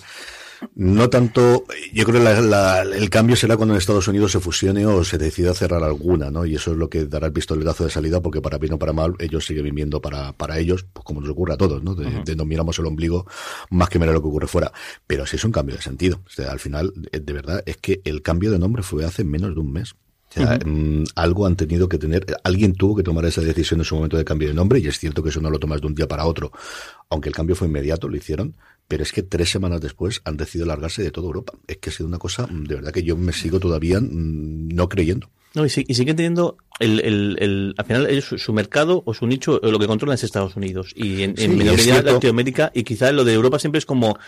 [0.76, 5.04] no tanto, yo creo que el cambio será cuando en Estados Unidos se fusione o
[5.04, 6.46] se decida cerrar alguna, ¿no?
[6.46, 8.94] Y eso es lo que dará el pistoletazo de salida, porque para bien o para
[8.94, 11.96] mal, ellos siguen viviendo para, para ellos, pues como nos ocurre a todos, ¿no?
[11.96, 13.26] De, no miramos el ombligo
[13.70, 14.72] más que mirar lo que ocurre fuera.
[15.06, 16.22] Pero sí es un cambio de sentido.
[16.26, 19.54] O sea, al final, de verdad, es que el cambio de nombre fue hace menos
[19.54, 19.96] de un mes.
[20.36, 24.18] Mm, algo han tenido que tener, alguien tuvo que tomar esa decisión en su momento
[24.18, 26.08] de cambio de nombre, y es cierto que eso no lo tomas de un día
[26.08, 26.52] para otro,
[27.10, 28.56] aunque el cambio fue inmediato, lo hicieron,
[28.88, 31.54] pero es que tres semanas después han decidido largarse de toda Europa.
[31.68, 34.70] Es que ha sido una cosa, mm, de verdad que yo me sigo todavía mm,
[34.70, 35.30] no creyendo.
[35.54, 39.60] No, y, siguen teniendo el, el, el, al final ellos, su, mercado o su nicho,
[39.64, 43.34] lo que controlan es Estados Unidos y en, en medida Latinoamérica y quizás lo de
[43.34, 44.20] Europa siempre es como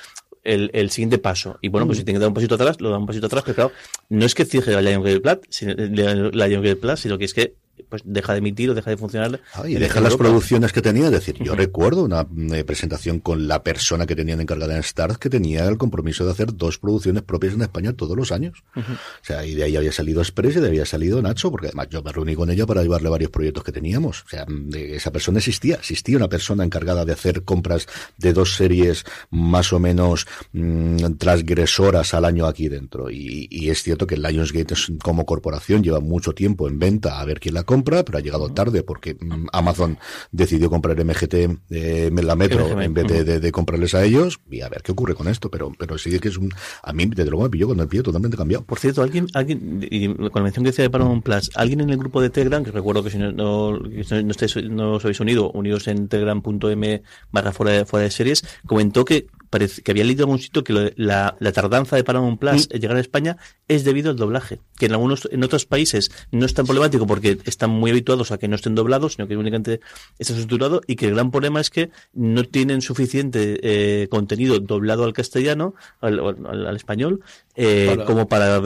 [0.43, 1.57] el, el siguiente paso.
[1.61, 2.05] Y bueno, pues si mm.
[2.05, 3.71] tiene que dar un pasito atrás, lo da un pasito atrás, pero claro,
[4.09, 7.55] no es que cierre la Lion Plat, la Lion Plus, sino que es que
[7.87, 9.41] pues deja de emitir o deja de funcionar.
[9.53, 11.05] Ah, y deja las producciones que tenía.
[11.05, 15.17] Es decir, yo recuerdo una eh, presentación con la persona que tenían encargada en Stars
[15.17, 18.63] que tenía el compromiso de hacer dos producciones propias en España todos los años.
[18.75, 18.81] O
[19.21, 21.87] sea, y de ahí había salido Express y de ahí había salido Nacho, porque además
[21.89, 24.23] yo me reuní con ella para llevarle varios proyectos que teníamos.
[24.23, 25.75] O sea, esa persona existía.
[25.75, 32.13] Existía una persona encargada de hacer compras de dos series más o menos mm, transgresoras
[32.13, 33.09] al año aquí dentro.
[33.09, 37.39] Y, y es cierto que Lionsgate como corporación lleva mucho tiempo en venta a ver
[37.39, 39.99] quién la compra, pero ha llegado tarde porque mm, Amazon
[40.31, 41.33] decidió comprar MGT
[41.69, 43.05] eh, la Metro en vez
[43.41, 46.29] de, comprarles a ellos y a ver qué ocurre con esto, pero pero sí que
[46.29, 46.51] es un
[46.81, 48.65] a mí desde luego me pilló con el pie totalmente cambiado.
[48.65, 51.91] Por cierto, alguien alguien y con la mención que decía de Paramount Plus, alguien en
[51.91, 55.19] el grupo de Telegram que recuerdo que si no no, no, estáis, no os habéis
[55.19, 60.29] unido, unidos en telegram.m barra fuera fuera de series, comentó que que había leído en
[60.29, 64.11] algún sitio que la, la, tardanza de Paramount Plus en llegar a España es debido
[64.11, 67.91] al doblaje, que en algunos, en otros países no es tan problemático porque están muy
[67.91, 69.81] habituados a que no estén doblados, sino que únicamente
[70.17, 75.03] está sustituido y que el gran problema es que no tienen suficiente eh, contenido doblado
[75.03, 77.21] al castellano, al, al, español,
[77.55, 78.61] eh, como para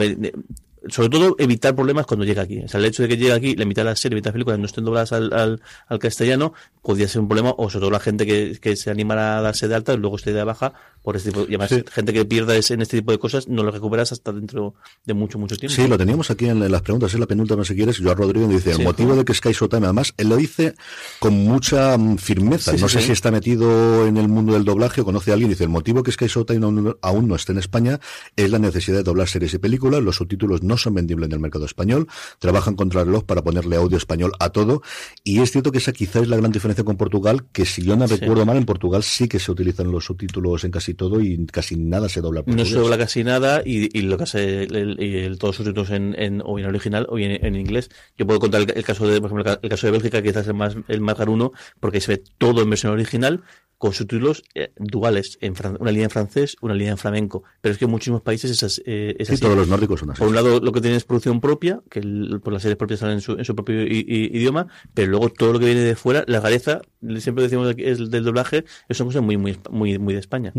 [0.88, 2.60] sobre todo evitar problemas cuando llega aquí.
[2.60, 4.30] O sea, el hecho de que llegue aquí, la mitad de la serie, la mitad
[4.30, 7.70] de las películas no estén dobladas al, al, al, castellano, podría ser un problema, o
[7.70, 10.32] sobre todo la gente que, que se animara a darse de alta y luego esté
[10.32, 10.74] de baja
[11.04, 13.70] por este tipo, y además gente que pierda en este tipo de cosas no lo
[13.70, 14.74] recuperas hasta dentro
[15.04, 15.76] de mucho, mucho tiempo.
[15.76, 18.72] Sí, lo teníamos aquí en las preguntas, es la penúltima si quieres, Rodrigo me dice,
[18.72, 20.74] el motivo de que Sky Showtime, además, él lo dice
[21.18, 25.04] con mucha mm, firmeza, no sé si está metido en el mundo del doblaje o
[25.04, 28.00] conoce a alguien, dice, el motivo que Sky Showtime aún, aún no esté en España
[28.34, 31.40] es la necesidad de doblar series y películas, los subtítulos no son vendibles en el
[31.40, 32.08] mercado español,
[32.38, 34.82] trabajan contra el reloj para ponerle audio español a todo,
[35.22, 37.96] y es cierto que esa quizás es la gran diferencia con Portugal, que si yo
[37.96, 41.46] no recuerdo mal, en Portugal sí que se utilizan los subtítulos en casi todo y
[41.46, 42.42] casi nada se dobla.
[42.46, 46.14] No se dobla casi nada y, lo que hace el, el, todos los subtítulos en,
[46.18, 47.90] en, o en original o en, en, inglés.
[48.16, 50.48] Yo puedo contar el, caso de, por ejemplo, el caso de Bélgica, que quizás es
[50.48, 53.42] el más, el más garuno, porque se ve todo en versión original
[53.78, 57.42] con subtítulos eh, duales, en una línea en francés, una línea en flamenco.
[57.60, 59.40] Pero es que en muchísimos países esas, eh, es así.
[59.40, 60.20] todos los nórdicos son así.
[60.20, 63.00] Por un lado, lo que tienen es producción propia, que por pues las series propias
[63.00, 66.24] salen en su, en su propio idioma, pero luego todo lo que viene de fuera,
[66.26, 66.80] la gareza,
[67.18, 70.52] siempre decimos que es del doblaje, es una cosa muy, muy, muy, muy de España.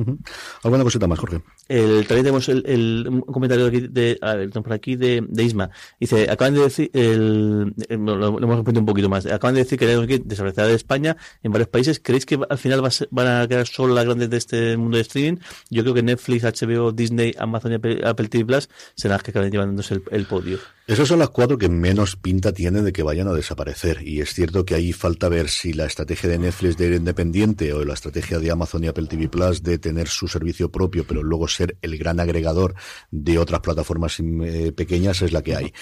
[0.64, 1.42] ¿Alguna cosita más, Jorge?
[1.68, 5.44] El, también tenemos el, el un comentario aquí de, a ver, por aquí de, de
[5.44, 5.70] Isma.
[6.00, 9.86] Dice, acaban de decir, el, lo, hemos repetido un poquito más, acaban de decir que
[9.86, 12.00] tenemos que desaparecer de España en varios países.
[12.00, 14.78] ¿Creéis que al final va a ser, van a quedar solo las grandes de este
[14.78, 15.40] mundo de streaming.
[15.70, 19.52] Yo creo que Netflix, HBO, Disney, Amazon y Apple, TV Plus serán las que acaben
[19.52, 20.60] llevándose el podio.
[20.88, 24.08] Esas son las cuatro que menos pinta tienen de que vayan a desaparecer.
[24.08, 27.74] Y es cierto que ahí falta ver si la estrategia de Netflix de ir independiente
[27.74, 31.24] o la estrategia de Amazon y Apple TV Plus de tener su servicio propio, pero
[31.24, 32.76] luego ser el gran agregador
[33.10, 35.74] de otras plataformas eh, pequeñas es la que hay.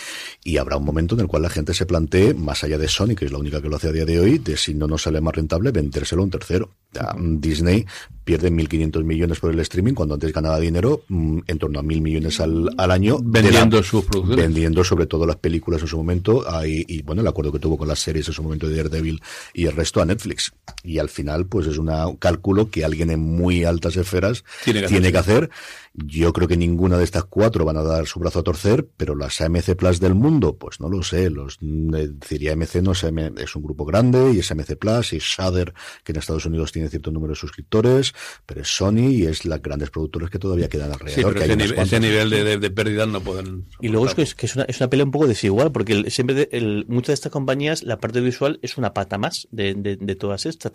[0.42, 3.14] Y habrá un momento en el cual la gente se plantee, más allá de Sony,
[3.14, 5.02] que es la única que lo hace a día de hoy, de si no nos
[5.02, 6.76] sale más rentable vendérselo a un tercero.
[7.18, 7.86] Disney
[8.24, 12.02] pierde 1.500 millones por el streaming cuando antes ganaba dinero mm, en torno a 1.000
[12.02, 13.18] millones al, al año.
[13.22, 14.46] Vendiendo sus producciones.
[14.46, 17.88] Vendiendo sobre todo las películas en su momento y bueno, el acuerdo que tuvo con
[17.88, 19.22] las series en su momento de Daredevil
[19.54, 20.54] y el resto a Netflix.
[20.84, 25.18] Y al final, pues es un cálculo que alguien en muy altas esferas tiene que
[25.18, 25.50] hacer
[25.94, 29.16] yo creo que ninguna de estas cuatro van a dar su brazo a torcer, pero
[29.16, 31.30] las AMC Plus del mundo, pues no lo sé.
[31.30, 35.20] Los, eh, diría AMC no es, es un grupo grande y es AMC Plus y
[35.20, 35.74] Shudder,
[36.04, 38.14] que en Estados Unidos tiene cierto número de suscriptores,
[38.46, 41.14] pero es Sony y es las grandes productoras que todavía quedan alrededor.
[41.14, 43.66] Sí, pero ese, nivel, de, de, pérdida no pueden.
[43.80, 46.10] Y luego es que, es, que es, una, es una pelea un poco desigual, porque
[46.10, 50.16] siempre el, muchas de estas compañías, la parte visual es una pata más de, de,
[50.16, 50.72] todas estas.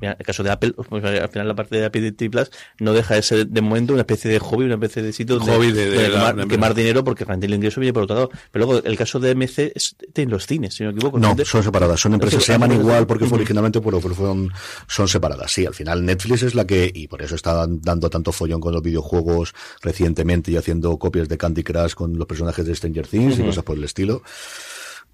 [0.00, 2.94] En el caso de Apple, pues, al final la parte de Apple TV Plus no
[2.94, 6.46] deja de ser de momento una especie de hobby una especie de sitio de, de,
[6.48, 8.30] quemar, dinero porque realmente el ingreso viene por otro lado.
[8.50, 11.18] Pero luego, el caso de MC es en los cines, si no me equivoco.
[11.18, 12.00] No, son separadas.
[12.00, 14.50] Son empresas, se llaman igual porque fue originalmente, pero fueron,
[14.86, 15.50] son separadas.
[15.50, 18.72] Sí, al final Netflix es la que, y por eso está dando tanto follón con
[18.72, 23.38] los videojuegos recientemente y haciendo copias de Candy Crush con los personajes de Stranger Things
[23.38, 24.22] y cosas por el estilo.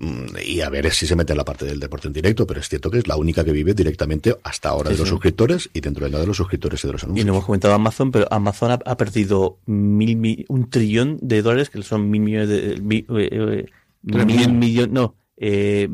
[0.01, 2.61] Mm, y a ver si se mete en la parte del deporte en directo, pero
[2.61, 5.81] es cierto que es la única que vive directamente hasta ahora de los suscriptores y
[5.81, 7.25] dentro de la de los suscriptores y de los anuncios.
[7.25, 11.83] Y no hemos comentado Amazon, pero Amazon ha, perdido mil, un trillón de dólares, que
[11.83, 12.81] son mil millones de...
[12.81, 13.67] Mil, eh,
[14.13, 15.89] eh, millones, no, eh,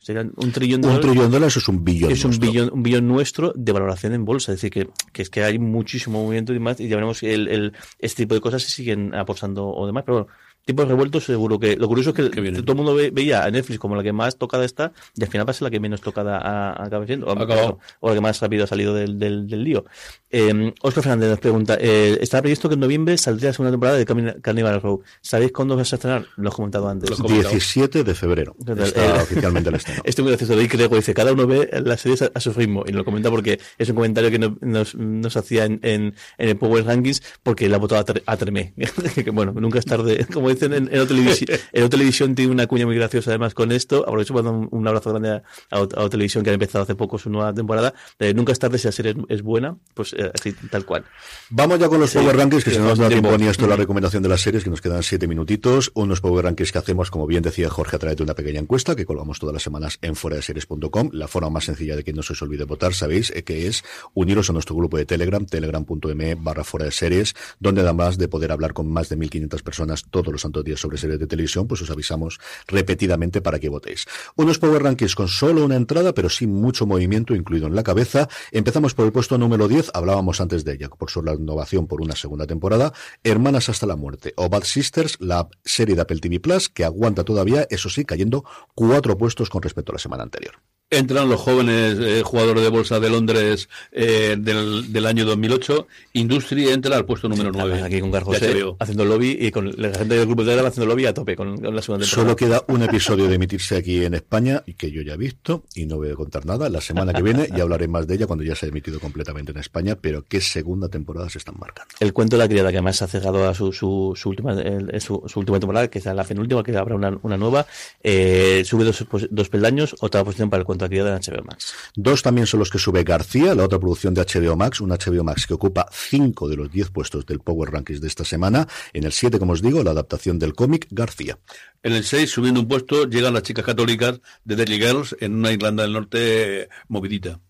[0.00, 1.04] serían un trillón de dólares.
[1.04, 2.10] Un trillón de dólares es un billón.
[2.10, 4.52] Es un billón, un billón nuestro de valoración en bolsa.
[4.52, 7.48] Es decir, que, que es que hay muchísimo movimiento y demás, y ya veremos el,
[7.48, 10.02] el, este tipo de cosas se siguen apostando o demás.
[10.04, 10.32] Pero bueno,
[10.64, 12.22] tipos revueltos seguro que lo curioso es que,
[12.62, 15.46] todo el mundo veía a Netflix como la que más tocada está y al final
[15.46, 18.64] va a ser la que menos tocada ha, acaba siendo o, la que más rápido
[18.64, 19.84] ha salido del, del, del lío.
[20.30, 23.98] Eh, Oscar Fernández nos pregunta eh, está previsto que en noviembre saldría la segunda temporada
[23.98, 26.26] de Carnival Row ¿sabéis cuándo vas a estrenar?
[26.36, 27.10] lo he comentado antes.
[27.22, 28.54] 17 de febrero.
[28.58, 30.02] Está eh, oficialmente el estreno.
[30.04, 32.92] estoy muy gracioso Luis Grego dice cada uno ve las series a, su ritmo y
[32.92, 37.22] lo comenta porque es un comentario que nos, nos hacía en, en, el Power Rankings
[37.42, 38.74] porque la votado a, Tremé.
[39.14, 40.88] Que bueno nunca es tarde como en, en,
[41.72, 44.02] en tiene una cuña muy graciosa además con esto.
[44.02, 47.52] Aprovecho para un, un abrazo grande a, a, que ha empezado hace poco su nueva
[47.52, 47.94] temporada.
[48.18, 51.04] Eh, nunca es tarde si la serie es, buena, pues eh, así tal cual.
[51.50, 53.76] Vamos ya con los Power Rankings, que si no nos da tiempo ni esto la
[53.76, 55.90] recomendación de las series, que nos quedan siete minutitos.
[55.94, 58.94] Unos Power Rankings que hacemos, como bien decía Jorge, a través de una pequeña encuesta
[58.96, 61.10] que colgamos todas las semanas en foradeseries.com.
[61.12, 63.84] La forma más sencilla de que no se os olvide votar, sabéis, eh, que es
[64.14, 68.52] uniros a nuestro grupo de Telegram, telegram.me barra fuera de series, donde además de poder
[68.52, 71.80] hablar con más de 1.500 personas todos los santos días sobre series de televisión, pues
[71.82, 74.04] os avisamos repetidamente para que votéis.
[74.36, 78.28] Unos Power Rankings con solo una entrada, pero sin mucho movimiento incluido en la cabeza.
[78.50, 82.16] Empezamos por el puesto número 10, hablábamos antes de ella, por su renovación por una
[82.16, 82.92] segunda temporada.
[83.24, 87.24] Hermanas hasta la muerte, o Bad Sisters, la serie de Apple TV Plus, que aguanta
[87.24, 90.54] todavía, eso sí, cayendo cuatro puestos con respecto a la semana anterior
[90.92, 95.86] entran los jóvenes eh, jugadores de bolsa de Londres eh, del, del, año 2008.
[96.12, 97.82] Industry entra al puesto número 9.
[97.82, 98.36] Aquí con Carlos
[98.78, 101.54] haciendo lobby y con la gente del grupo de Telegram haciendo lobby a tope con,
[101.54, 102.06] la segunda temporada.
[102.06, 105.64] Solo queda un episodio de emitirse aquí en España y que yo ya he visto
[105.74, 106.68] y no voy a contar nada.
[106.68, 109.52] La semana que viene ya hablaré más de ella cuando ya se ha emitido completamente
[109.52, 111.94] en España, pero qué segunda temporada se están marcando.
[112.00, 114.54] El cuento de la criada que además ha cerrado a su, su, su última
[115.00, 117.66] su, última temporada, que es la penúltima, que habrá una, una nueva,
[118.02, 121.74] eh, sube dos, pues, dos peldaños, otra posición para el cuento de HBO Max.
[121.94, 125.24] Dos también son los que sube García, la otra producción de HBO Max, un HBO
[125.24, 128.66] Max que ocupa cinco de los diez puestos del Power Rankings de esta semana.
[128.92, 131.38] En el siete, como os digo, la adaptación del cómic García.
[131.82, 135.50] En el 6, subiendo un puesto, llegan las chicas católicas de Deadly Girls en una
[135.50, 137.40] Irlanda del Norte movidita.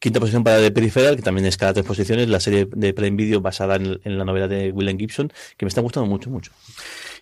[0.00, 3.16] Quinta posición para The Peripheral, que también es cada tres posiciones, la serie de Prime
[3.16, 6.52] Video basada en, en la novela de William Gibson, que me está gustando mucho, mucho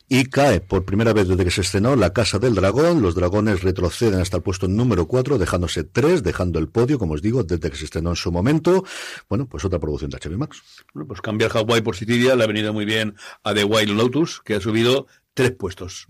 [0.08, 3.02] y cae por primera vez desde que se estrenó La Casa del Dragón.
[3.02, 7.22] Los dragones retroceden hasta el puesto número 4, dejándose tres, dejando el podio, como os
[7.22, 8.84] digo, desde que se estrenó en su momento.
[9.28, 10.62] Bueno, pues otra producción de HBO Max.
[10.94, 14.40] Bueno, pues cambiar Hawaii por Sicilia le ha venido muy bien a The Wild Lotus,
[14.44, 16.06] que ha subido tres puestos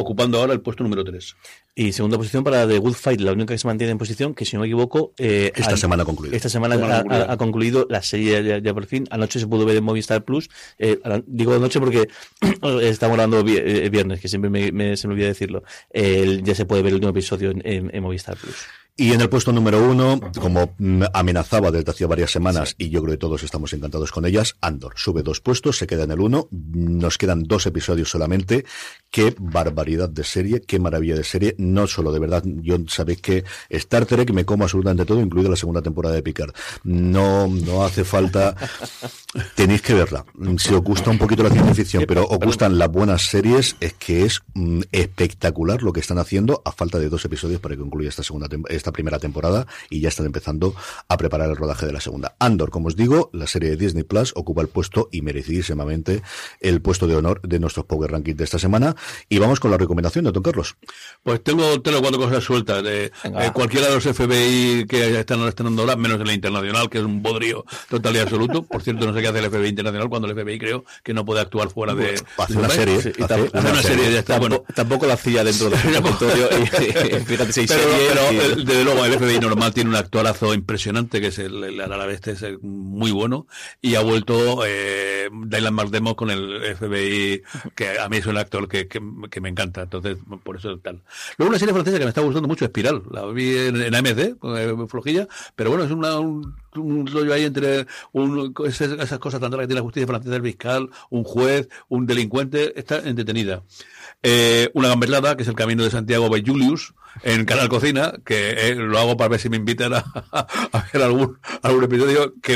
[0.00, 1.36] ocupando ahora el puesto número 3.
[1.80, 4.44] Y segunda posición para The Good Fight, la única que se mantiene en posición, que
[4.44, 5.14] si no me equivoco...
[5.16, 6.36] Eh, esta semana ha concluido.
[6.36, 6.74] Esta semana
[7.08, 9.06] ha, concluido la serie ya, por fin.
[9.10, 10.50] Anoche se pudo ver en Movistar Plus.
[10.78, 12.06] Eh, digo anoche porque
[12.82, 15.62] estamos hablando eh, viernes, que siempre me, se me olvida decirlo.
[15.94, 18.56] ya se puede ver el último episodio en Movistar Plus.
[19.00, 20.76] Y en el puesto número uno, como
[21.14, 24.92] amenazaba desde hace varias semanas, y yo creo que todos estamos encantados con ellas, Andor
[24.96, 28.66] sube dos puestos, se queda en el uno, nos quedan dos episodios solamente.
[29.10, 31.54] Qué barbaridad de serie, qué maravilla de serie.
[31.72, 35.56] No solo, de verdad, yo sabéis que Star Trek me como absolutamente todo, incluido la
[35.56, 36.52] segunda temporada de Picard.
[36.84, 38.54] No, no hace falta.
[39.54, 40.24] Tenéis que verla.
[40.58, 43.92] Si os gusta un poquito la ciencia ficción, pero os gustan las buenas series, es
[43.94, 47.80] que es mm, espectacular lo que están haciendo a falta de dos episodios para que
[47.80, 50.74] concluya esta segunda esta primera temporada y ya están empezando
[51.08, 52.34] a preparar el rodaje de la segunda.
[52.38, 56.22] Andor, como os digo, la serie de Disney Plus ocupa el puesto y merecidísimamente
[56.60, 58.96] el puesto de honor de nuestros Power Rankings de esta semana.
[59.28, 60.76] Y vamos con la recomendación de Don Carlos.
[61.22, 62.82] Pues tengo tres o cuatro cosas sueltas.
[62.82, 67.04] De, eh, cualquiera de los FBI que están estrenando ahora, menos el internacional, que es
[67.04, 68.62] un bodrio total y absoluto.
[68.62, 71.24] Por cierto, no sé qué hace el FBI internacional cuando el FBI creo que no
[71.24, 72.20] puede actuar fuera de.
[72.38, 72.96] hace una serie.
[72.98, 73.14] hace,
[73.52, 74.38] una, serie, ya está.
[74.38, 75.78] Bueno, tampoco la hacía dentro del
[77.26, 81.62] fíjate, si pero, desde luego el FBI normal tiene un actorazo impresionante que es el,
[81.64, 81.80] el,
[82.10, 83.46] este es muy bueno
[83.80, 87.42] y ha vuelto eh, Dylan McDermott con el FBI
[87.74, 89.00] que a mí es un actor que, que,
[89.40, 91.00] me encanta entonces por eso tal
[91.40, 93.02] luego una serie francesa que me está gustando mucho Espiral.
[93.10, 95.26] La vi en, AMC eh, flojilla.
[95.56, 99.68] Pero bueno es una, un, un rollo ahí entre un, esas, cosas tan raras que
[99.68, 103.62] tiene la justicia francesa el fiscal un juez un delincuente está entretenida
[104.22, 106.92] eh, una gamberlada, que es el camino de Santiago by Julius,
[107.22, 110.04] en Canal Cocina, que eh, lo hago para ver si me invitan a,
[110.92, 112.54] ver algún, algún episodio, que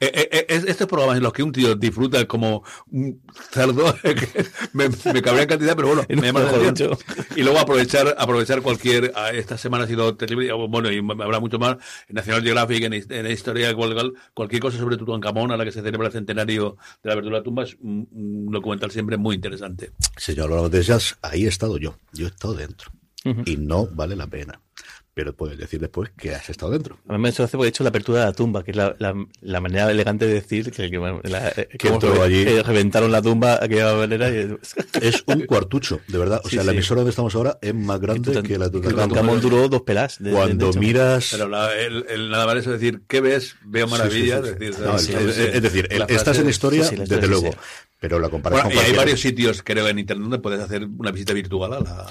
[0.00, 3.94] eh, eh estos programas en los que un tío disfruta como un cerdo,
[4.72, 6.96] me, me cabría en cantidad, pero bueno, me llama la atención.
[7.36, 11.76] Y luego aprovechar, aprovechar cualquier, esta semana ha sido terrible, bueno, y habrá mucho más,
[12.08, 13.74] en National Geographic, en, en Historia,
[14.32, 17.40] cualquier cosa sobre Tutankamón, a la que se celebra el centenario de la apertura de
[17.40, 19.90] la tumba, es un, documental siempre muy interesante.
[20.16, 22.90] Señor, ellas, ahí he estado yo, yo he estado dentro.
[23.44, 24.60] Y no vale la pena
[25.14, 26.98] pero puedes decir después que has estado dentro.
[27.08, 28.96] A mí me hace porque he hecho la apertura de la tumba, que es la,
[28.98, 32.42] la, manera elegante de decir que, que, allí.
[32.42, 34.28] Eh, reventaron la tumba aquella manera.
[34.28, 34.56] Y...
[35.00, 36.40] Es un cuartucho, de verdad.
[36.44, 38.90] O sea, la emisora donde estamos ahora es más grande que la tumba.
[38.90, 40.18] El duró dos pelas.
[40.32, 41.28] Cuando miras...
[41.30, 43.54] Pero el, nada más es decir, ¿qué ves?
[43.64, 44.44] Veo maravillas.
[44.44, 47.50] es decir, estás en historia, desde luego.
[48.00, 48.70] Pero la comparación...
[48.74, 52.06] y hay varios sitios, creo, en Internet donde puedes hacer una visita virtual a la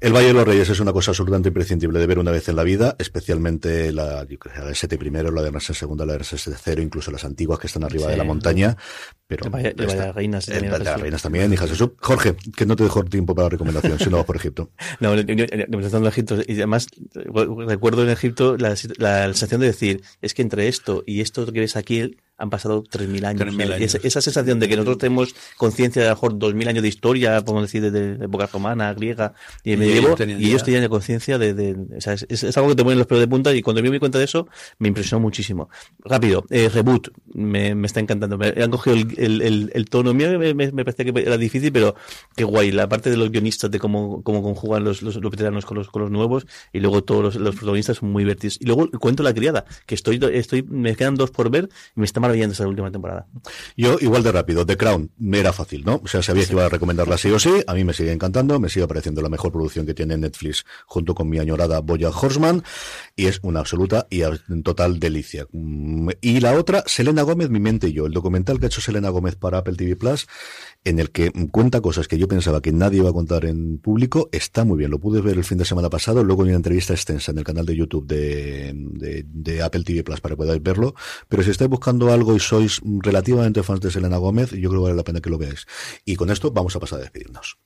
[0.00, 2.56] el Valle de los Reyes es una cosa absolutamente imprescindible de ver una vez en
[2.56, 6.82] la vida, especialmente la, la S7 primero, la de Ramsés segunda, la de Ramsés tercero,
[6.82, 8.76] incluso las antiguas que están arriba de la montaña.
[9.26, 10.72] Pero el Valle, de Reinas también.
[10.72, 11.90] de las Reinas también, hijas Jesús.
[12.00, 14.70] Jorge, que no te dejo tiempo para la recomendación, si no vas por Egipto.
[15.00, 16.36] No, en Egipto.
[16.46, 16.86] Y además,
[17.66, 21.60] recuerdo en Egipto la, la sensación de decir, es que entre esto y esto que
[21.60, 23.94] ves aquí, han pasado 3.000 años.
[24.02, 27.40] Esa, sensación de que nosotros tenemos conciencia de a lo mejor 2.000 años de historia,
[27.44, 31.54] podemos decir, de, de, época romana, griega y medievo, y ellos tenían conciencia de...
[31.54, 33.90] de o sea, es, algo que te ponen los pelos de punta y cuando me
[33.90, 35.70] di cuenta de eso, me impresionó muchísimo.
[36.04, 38.36] Rápido, eh, Reboot, me, me, está encantando.
[38.36, 40.12] Me han cogido el, el, el, tono.
[40.12, 41.94] mío me, me, parecía que era difícil, pero
[42.34, 42.72] qué guay.
[42.72, 46.02] La parte de los guionistas, de cómo, cómo conjugan los, los, veteranos con los, con
[46.02, 48.58] los nuevos, y luego todos los, los protagonistas son muy divertidos.
[48.60, 52.00] Y luego el cuento La Criada, que estoy, estoy, me quedan dos por ver y
[52.00, 53.26] me está maravillando esa última temporada.
[53.76, 56.00] Yo, igual de rápido, The Crown me era fácil, ¿no?
[56.02, 58.58] O sea, sabía que iba a recomendarla sí o sí, a mí me sigue encantando,
[58.58, 62.62] me sigue pareciendo la mejor producción que tiene Netflix junto con mi añorada Boya Horseman,
[63.16, 64.22] y es una absoluta y
[64.62, 65.46] total delicia.
[65.52, 68.80] Mm, y la otra, Selena Gómez, Mi mente y yo, el documental que ha hecho
[68.80, 70.26] Selena Gómez para Apple TV Plus,
[70.84, 74.28] en el que cuenta cosas que yo pensaba que nadie iba a contar en público,
[74.32, 74.90] está muy bien.
[74.90, 77.44] Lo pude ver el fin de semana pasado, luego en una entrevista extensa en el
[77.44, 80.94] canal de YouTube de, de, Apple TV Plus para que podáis verlo.
[81.28, 84.88] Pero si estáis buscando algo y sois relativamente fans de Selena Gómez, yo creo que
[84.88, 85.66] vale la pena que lo veáis.
[86.04, 87.58] Y con esto vamos a pasar a despedirnos.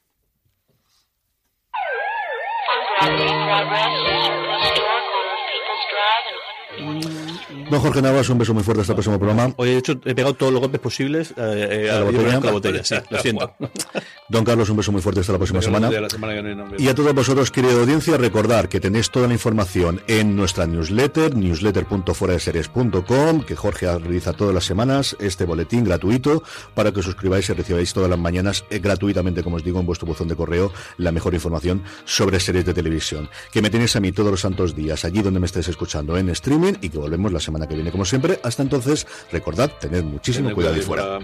[7.70, 9.52] Don Jorge Navas, un beso muy fuerte hasta el próximo programa.
[9.56, 12.52] Hoy he, hecho, he pegado todos los golpes posibles eh, eh, a, la botella, la
[12.52, 12.84] botella.
[12.84, 13.56] Sí, lo siento.
[14.28, 15.90] Don Carlos, un beso muy fuerte hasta la próxima semana.
[16.78, 21.34] y a todos vosotros, querida audiencia, recordar que tenéis toda la información en nuestra newsletter,
[21.34, 26.44] newsletter.foradeseries.com, que Jorge realiza todas las semanas este boletín gratuito
[26.74, 29.86] para que os suscribáis y recibáis todas las mañanas eh, gratuitamente, como os digo, en
[29.86, 33.28] vuestro buzón de correo, la mejor información sobre series de televisión.
[33.50, 36.28] Que me tenéis a mí todos los santos días, allí donde me estéis escuchando en
[36.28, 38.40] streaming y que volvemos la semana que viene, como siempre.
[38.42, 41.18] Hasta entonces, recordad, tened muchísimo cuidado y fuera.